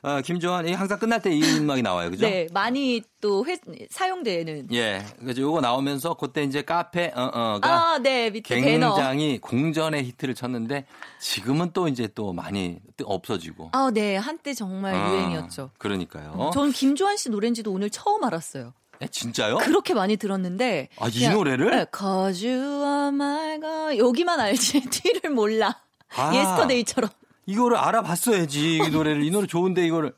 어, 0.00 0.20
김조한, 0.22 0.66
이 0.68 0.72
항상 0.72 0.96
끝날 0.98 1.20
때 1.20 1.30
이 1.32 1.42
음악이 1.58 1.82
나와요. 1.82 2.08
그죠? 2.10 2.24
네, 2.26 2.46
많이 2.52 3.02
또 3.20 3.44
회, 3.44 3.58
사용되는. 3.90 4.68
예. 4.72 5.04
그래서 5.18 5.40
요거 5.42 5.60
나오면서 5.60 6.14
그때 6.14 6.44
이제 6.44 6.62
카페, 6.62 7.12
어, 7.14 7.30
어 7.34 7.60
가 7.60 7.94
아, 7.94 7.98
네, 7.98 8.30
밑에 8.30 8.60
배너. 8.60 8.94
굉장히 8.94 9.38
공전의 9.38 10.04
히트를 10.04 10.34
쳤는데 10.36 10.86
지금은 11.20 11.72
또 11.74 11.88
이제 11.88 12.08
또 12.14 12.32
많이 12.32 12.78
없어지고. 13.04 13.70
아, 13.72 13.90
네, 13.92 14.16
한때 14.16 14.54
정말 14.54 14.94
아, 14.94 15.10
유행이었죠. 15.10 15.72
그러니까요. 15.78 16.50
전 16.54 16.70
김조한 16.70 17.16
씨 17.16 17.28
노래인지도 17.28 17.72
오늘 17.72 17.90
처음 17.90 18.22
알았어요. 18.24 18.72
에, 19.00 19.08
진짜요? 19.08 19.58
그렇게 19.58 19.94
많이 19.94 20.16
들었는데. 20.16 20.88
아, 20.98 21.08
이 21.08 21.12
그냥, 21.12 21.34
노래를? 21.34 21.70
네, 21.70 21.86
Cause 21.96 22.46
you 22.48 22.84
are 22.84 23.08
my 23.08 23.60
God. 23.60 23.98
여기만 23.98 24.40
알지. 24.40 24.80
뒤를 24.90 25.30
몰라. 25.30 25.80
아. 26.16 26.34
Yesterday처럼. 26.34 27.10
이거를 27.46 27.78
알아봤어야지 27.78 28.76
이 28.76 28.88
노래를 28.90 29.24
이 29.24 29.30
노래 29.30 29.46
좋은데 29.46 29.86
이거를 29.86 30.12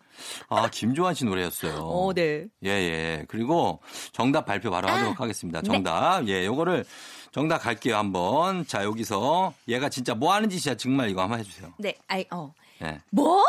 아 0.49 0.69
김조한 0.69 1.15
씨 1.15 1.25
노래였어요. 1.25 1.75
어, 1.77 2.13
네. 2.13 2.47
예예. 2.65 3.27
그리고 3.29 3.79
정답 4.13 4.47
발표 4.47 4.71
바로 4.73 4.89
하도록 4.89 5.21
하겠습니다. 5.21 5.61
네. 5.61 5.67
정답 5.69 6.27
예 6.27 6.45
요거를 6.45 6.85
정답 7.31 7.59
갈게요 7.59 7.97
한번. 7.97 8.67
자 8.67 8.83
여기서 8.83 9.55
얘가 9.69 9.89
진짜 9.89 10.15
뭐 10.15 10.33
하는 10.35 10.51
짓이야 10.51 10.77
정말 10.77 11.09
이거 11.09 11.23
한번 11.23 11.39
해주세요. 11.39 11.73
네, 11.79 11.95
아이, 12.09 12.25
어. 12.33 12.53
예. 12.83 12.99
뭐? 13.11 13.45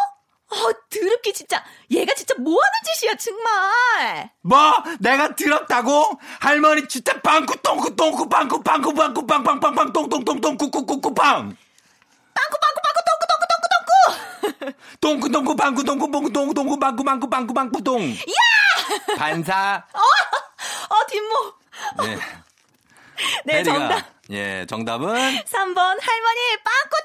어, 0.52 0.72
드럽게 0.90 1.32
진짜. 1.32 1.64
얘가 1.90 2.14
진짜 2.14 2.36
뭐 2.38 2.54
하는 2.54 2.94
짓이야, 2.94 3.16
정말. 3.16 4.30
뭐 4.42 4.84
내가 5.00 5.36
들었다고 5.36 6.20
할머니 6.40 6.88
진짜 6.88 7.20
빵꾸 7.22 7.56
똥꾸 7.62 7.96
똥꾸 7.96 8.28
빵꾸 8.28 8.62
빵꾸 8.62 8.94
빵꾸 8.94 9.26
빵빵빵빵 9.26 9.94
똥똥똥똥 9.94 10.58
꾸꾸꾸꾸 10.58 11.14
빵. 11.14 11.56
빵꾸, 12.34 12.58
빵꾸, 12.62 12.82
빵꾸, 12.84 13.02
똥꾸, 13.08 13.28
똥꾸, 13.30 13.48
똥꾸, 13.50 13.68
똥꾸. 13.72 14.74
똥꾸 15.02 15.30
똥꾸 15.32 15.56
빵꾸 15.56 15.84
똥꾸 15.84 16.12
똥꾸 16.12 16.32
똥꾸 16.32 16.54
똥꾸 16.54 16.80
빵꾸 16.80 17.04
빵꾸 17.04 17.30
빵꾸 17.30 17.54
빵꾸 17.54 17.84
똥. 17.84 18.10
야! 18.12 19.16
반사. 19.18 19.86
어, 19.94 21.06
뒷목. 21.08 21.60
네. 22.04 22.18
네, 23.46 23.64
정답. 23.64 24.04
예, 24.32 24.66
정답은 24.68 25.08
3번, 25.08 25.78
할머니, 25.78 26.58
빵꾸, 26.64 27.02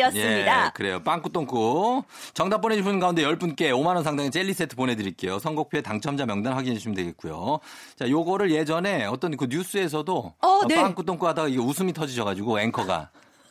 였습니다. 0.00 0.66
예, 0.66 0.70
그래요. 0.74 1.00
빵꾸똥꾸. 1.02 2.02
정답 2.34 2.60
보내주신 2.60 2.84
분 2.84 3.00
가운데 3.00 3.22
10분께 3.22 3.70
5만 3.70 3.94
원 3.94 4.02
상당의 4.02 4.30
젤리 4.30 4.54
세트 4.54 4.76
보내드릴게요. 4.76 5.38
선곡표에 5.38 5.82
당첨자 5.82 6.26
명단 6.26 6.52
확인해 6.54 6.76
주시면 6.76 6.96
되겠고요. 6.96 7.60
자, 7.98 8.08
요거를 8.08 8.50
예전에 8.50 9.06
어떤 9.06 9.36
그 9.36 9.46
뉴스에서도 9.48 10.34
어, 10.40 10.60
네. 10.68 10.76
빵꾸똥꾸 10.76 11.26
하다가 11.28 11.48
이게 11.48 11.58
웃음이 11.58 11.92
터지셔가지고 11.92 12.60
앵커가. 12.60 13.10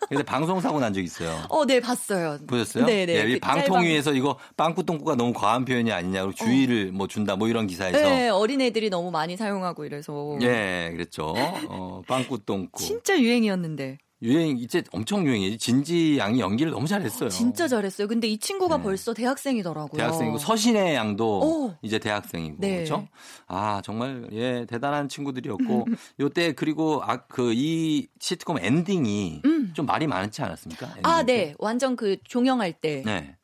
근데 0.10 0.24
방송 0.24 0.60
사고 0.62 0.80
난 0.80 0.94
적 0.94 1.02
있어요. 1.02 1.38
어, 1.50 1.66
네, 1.66 1.80
봤어요. 1.80 2.38
보셨어요? 2.48 2.86
네네. 2.86 3.14
예, 3.14 3.30
이그 3.32 3.40
방통위에서 3.40 4.14
이거 4.14 4.38
빵꾸똥꾸가 4.56 5.16
너무 5.16 5.34
과한 5.34 5.66
표현이 5.66 5.92
아니냐고 5.92 6.32
주의를 6.34 6.92
뭐 6.92 7.08
준다 7.08 7.36
뭐 7.36 7.48
이런 7.48 7.68
기사에서. 7.68 7.98
네, 7.98 8.30
어린애들이 8.30 8.90
너무 8.90 9.12
많이 9.12 9.36
사용하고 9.38 9.86
이래서. 9.86 10.38
예, 10.42 10.90
그랬죠. 10.94 11.34
어, 11.68 12.02
빵꾸똥꾸. 12.08 12.82
진짜 12.82 13.20
유행이었는데. 13.20 13.98
유행, 14.24 14.58
이제 14.58 14.84
엄청 14.92 15.26
유행이지. 15.28 15.60
진지 15.60 16.18
양이 16.18 16.40
연기를 16.40 16.72
너무 16.72 16.88
잘했어요. 16.88 17.30
진짜 17.30 17.68
잘했어요. 17.68 18.08
근데 18.08 18.28
이 18.28 18.38
친구가 18.40 18.78
네. 18.78 18.84
벌써 18.84 19.14
대학생이더라고요. 19.14 19.98
대학생이고 19.98 20.38
서신의 20.40 20.96
양도 20.96 21.40
오. 21.42 21.76
이제 21.84 22.00
대학생이고 22.00 22.56
네. 22.60 22.76
그렇죠? 22.78 23.08
아 23.46 23.82
정말 23.86 24.28
예 24.32 24.66
대단한 24.68 25.08
친구들이었고 25.10 25.86
요때 26.20 26.54
그리고 26.54 27.02
아 27.04 27.28
그 27.28 27.54
이 27.54 28.08
시트콤 28.20 28.58
엔딩이 28.60 29.42
음. 29.46 29.72
좀 29.74 29.86
말이 29.86 30.08
많지 30.08 30.42
않았습니까? 30.42 30.96
아? 31.04 31.24
네. 31.24 31.54
완전 31.60 31.96
그 31.96 32.18
종영할 32.24 32.74
때 32.74 33.04
네. 33.06 33.36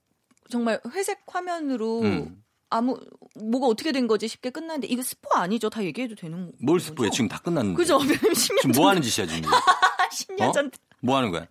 정말 0.50 0.80
회색 0.94 1.22
화면으로 1.28 2.02
음. 2.02 2.43
아무 2.76 2.98
뭐가 3.36 3.68
어떻게 3.68 3.92
된 3.92 4.08
거지 4.08 4.28
싶게 4.28 4.50
끝났는데 4.50 4.88
이거 4.88 5.02
스포 5.02 5.34
아니죠? 5.36 5.70
다 5.70 5.84
얘기해도 5.84 6.16
되는 6.16 6.52
뭘 6.60 6.78
거죠? 6.80 6.88
스포해 6.90 7.10
지금 7.10 7.28
다 7.28 7.40
끝났는데. 7.40 7.78
그죠? 7.78 7.98
10년 8.02 8.36
지금 8.36 8.72
뭐 8.76 8.90
하는 8.90 9.02
짓이야 9.02 9.28
지금? 9.28 9.50
10년 10.12 10.42
어? 10.50 10.52
전 10.52 10.72
뭐 11.06 11.18
하는 11.18 11.32
거야? 11.32 11.46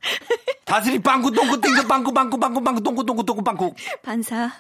다스리 0.65 0.99
빵꾸 0.99 1.31
똥꾸 1.31 1.61
띵크 1.61 1.87
빵꾸 1.87 2.11
빵꾸 2.15 2.39
빵꾸 2.41 2.63
빵꾸 2.65 2.83
똥꾸 2.83 3.05
똥꾸 3.05 3.23
똥꾸 3.27 3.45
빵꾸. 3.45 3.75
반사. 4.03 4.51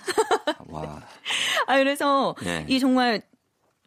와. 0.66 1.02
아 1.66 1.78
그래서 1.78 2.34
예. 2.44 2.66
이 2.68 2.78
정말 2.78 3.22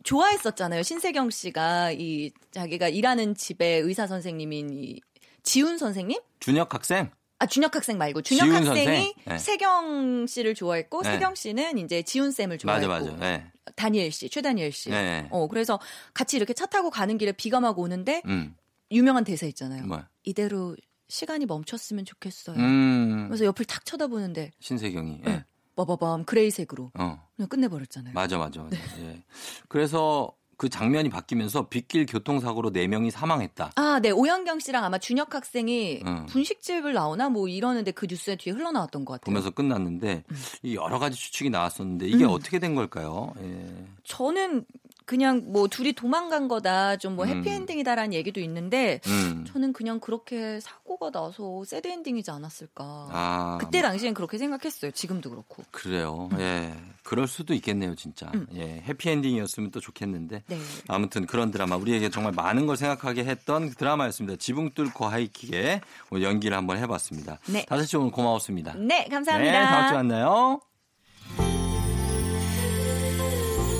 좋아했었잖아요. 0.03 0.81
신세경 0.81 1.29
씨가 1.29 1.91
이 1.91 2.31
자기가 2.51 2.87
일하는 2.87 3.35
집에 3.35 3.75
의사 3.75 4.07
선생님인 4.07 4.71
이 4.73 4.99
지훈 5.43 5.77
선생님? 5.77 6.19
준혁 6.39 6.73
학생? 6.73 7.11
아 7.39 7.45
준혁 7.45 7.75
학생 7.75 7.97
말고 7.97 8.21
준혁 8.21 8.45
지훈 8.45 8.67
학생이? 8.67 9.13
네. 9.25 9.37
세경 9.37 10.25
씨를 10.27 10.55
좋아했고 10.55 11.01
네. 11.03 11.11
세경 11.13 11.35
씨는 11.35 11.77
이제 11.79 12.01
지훈 12.01 12.31
쌤을 12.31 12.59
맞아 12.63 12.85
좋아했고 12.85 13.11
맞아. 13.11 13.17
네. 13.19 13.51
다니엘 13.75 14.11
씨, 14.11 14.29
최다니엘 14.29 14.71
씨. 14.71 14.89
네. 14.89 15.27
어 15.31 15.47
그래서 15.47 15.79
같이 16.13 16.37
이렇게 16.37 16.53
차 16.53 16.65
타고 16.65 16.89
가는 16.89 17.17
길에 17.17 17.31
비가 17.31 17.59
막 17.59 17.77
오는데 17.77 18.21
음. 18.25 18.55
유명한 18.91 19.23
대사 19.23 19.45
있잖아요. 19.47 19.85
뭐야? 19.85 20.07
이대로 20.23 20.75
시간이 21.09 21.45
멈췄으면 21.45 22.05
좋겠어요. 22.05 22.55
음. 22.57 23.27
그래서 23.27 23.45
옆을 23.45 23.65
탁 23.65 23.85
쳐다보는데 23.85 24.51
신세경이. 24.59 25.21
예. 25.25 25.29
네. 25.29 25.45
빠바밤 25.75 26.23
그레이색으로 26.23 26.91
어. 26.97 27.27
그냥 27.35 27.49
끝내버렸잖아요. 27.49 28.13
맞아, 28.13 28.37
맞아, 28.37 28.61
맞아. 28.63 28.77
네. 28.77 28.81
예. 29.01 29.23
그래서 29.67 30.31
그 30.57 30.69
장면이 30.69 31.09
바뀌면서 31.09 31.67
빗길 31.67 32.05
교통사고로 32.05 32.71
4명이 32.71 33.11
사망했다. 33.11 33.71
아, 33.75 33.99
네. 34.01 34.11
오영경 34.11 34.59
씨랑 34.59 34.83
아마 34.83 34.97
준혁 34.97 35.33
학생이 35.35 36.01
응. 36.05 36.25
분식집을 36.27 36.93
나오나 36.93 37.29
뭐 37.29 37.47
이러는데 37.47 37.91
그 37.91 38.07
뉴스에 38.09 38.35
뒤에 38.35 38.53
흘러나왔던 38.53 39.05
것 39.05 39.13
같아요. 39.13 39.25
보면서 39.25 39.49
끝났는데 39.51 40.23
이 40.63 40.75
여러 40.75 40.99
가지 40.99 41.17
추측이 41.17 41.49
나왔었는데 41.49 42.07
이게 42.07 42.23
음. 42.23 42.29
어떻게 42.29 42.59
된 42.59 42.75
걸까요? 42.75 43.33
예. 43.41 43.85
저는 44.03 44.65
그냥 45.05 45.43
뭐 45.47 45.67
둘이 45.67 45.93
도망간 45.93 46.47
거다 46.47 46.97
좀뭐 46.97 47.25
음. 47.25 47.29
해피엔딩이다라는 47.29 48.13
얘기도 48.13 48.39
있는데 48.41 48.99
음. 49.07 49.45
저는 49.47 49.71
그냥 49.71 49.99
그렇게 49.99 50.59
사고가 50.59 51.11
나서 51.11 51.63
새드 51.63 51.87
엔딩이지 51.87 52.31
않았을까. 52.31 52.83
아. 53.11 53.57
그때 53.61 53.81
당시엔 53.81 54.13
그렇게 54.13 54.37
생각했어요. 54.37 54.91
지금도 54.91 55.29
그렇고. 55.29 55.63
그래요. 55.71 56.29
예. 56.39 56.73
그럴 57.03 57.27
수도 57.27 57.53
있겠네요, 57.53 57.95
진짜. 57.95 58.31
음. 58.33 58.47
예. 58.55 58.81
해피엔딩이었으면 58.87 59.71
또 59.71 59.79
좋겠는데. 59.79 60.43
네. 60.47 60.57
아무튼 60.87 61.27
그런 61.27 61.51
드라마 61.51 61.75
우리에게 61.75 62.09
정말 62.09 62.33
많은 62.33 62.65
걸 62.65 62.75
생각하게 62.75 63.25
했던 63.25 63.69
드라마였습니다. 63.69 64.37
지붕 64.37 64.71
뚫고 64.73 65.05
하이킥에 65.05 65.81
연기를 66.21 66.57
한번 66.57 66.77
해봤습니다. 66.77 67.39
네. 67.47 67.65
다섯 67.65 67.85
시 67.85 67.95
오늘 67.97 68.11
고마웠습니다. 68.11 68.73
네, 68.75 69.07
감사합니다. 69.09 69.51
네, 69.51 69.65
다음 69.65 69.87
주에 69.87 69.97
만나요. 69.97 70.61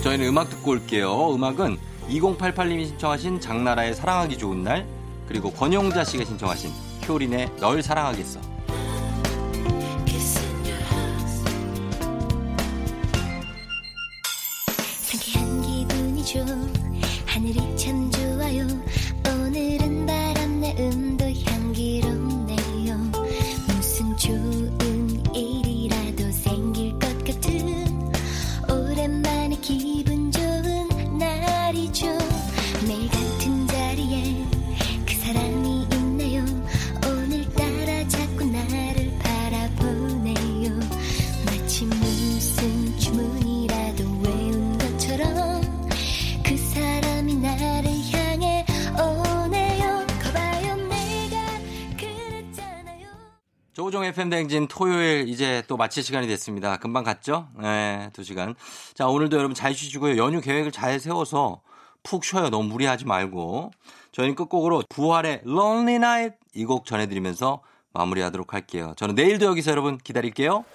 저희는 0.06 0.28
음악 0.28 0.52
듣고 0.52 0.70
올게요. 0.70 1.34
음악은 1.34 1.80
2088님이 2.10 2.86
신청하신 2.86 3.40
장나라의 3.40 3.96
사랑하기 3.96 4.38
좋은 4.38 4.64
날 4.64 4.86
그리고 5.28 5.50
권용자 5.50 6.04
씨가 6.04 6.26
신청하신 6.26 6.70
효린의 7.08 7.56
널 7.60 7.82
사랑하겠어. 7.82 8.55
조종 53.96 54.04
FM 54.04 54.30
댕진 54.30 54.68
토요일 54.68 55.30
이제 55.30 55.64
또 55.70 55.78
마칠 55.78 56.04
시간이 56.04 56.28
됐습니다. 56.28 56.76
금방 56.76 57.06
갔죠? 57.06 57.48
네, 57.58 58.10
두 58.12 58.26
시간. 58.26 58.54
자, 58.94 59.08
오늘도 59.08 59.38
여러분 59.38 59.56
잘 59.56 59.74
쉬시고요. 59.74 60.18
연휴 60.18 60.42
계획을 60.42 60.74
잘 60.74 61.00
세워서 61.00 61.62
푹 62.04 62.26
쉬어요. 62.26 62.50
너무 62.50 62.68
무리하지 62.68 63.06
말고. 63.06 63.72
저희는 64.12 64.36
끝곡으로 64.36 64.84
부활의 64.90 65.44
Lonely 65.46 65.96
Night 65.96 66.36
이 66.56 66.66
곡 66.66 66.86
전해드리면서 66.86 67.62
마무리하도록 67.94 68.54
할게요. 68.54 68.92
저는 68.98 69.16
내일도 69.16 69.46
여기서 69.46 69.72
여러분 69.72 69.98
기다릴게요. 69.98 70.66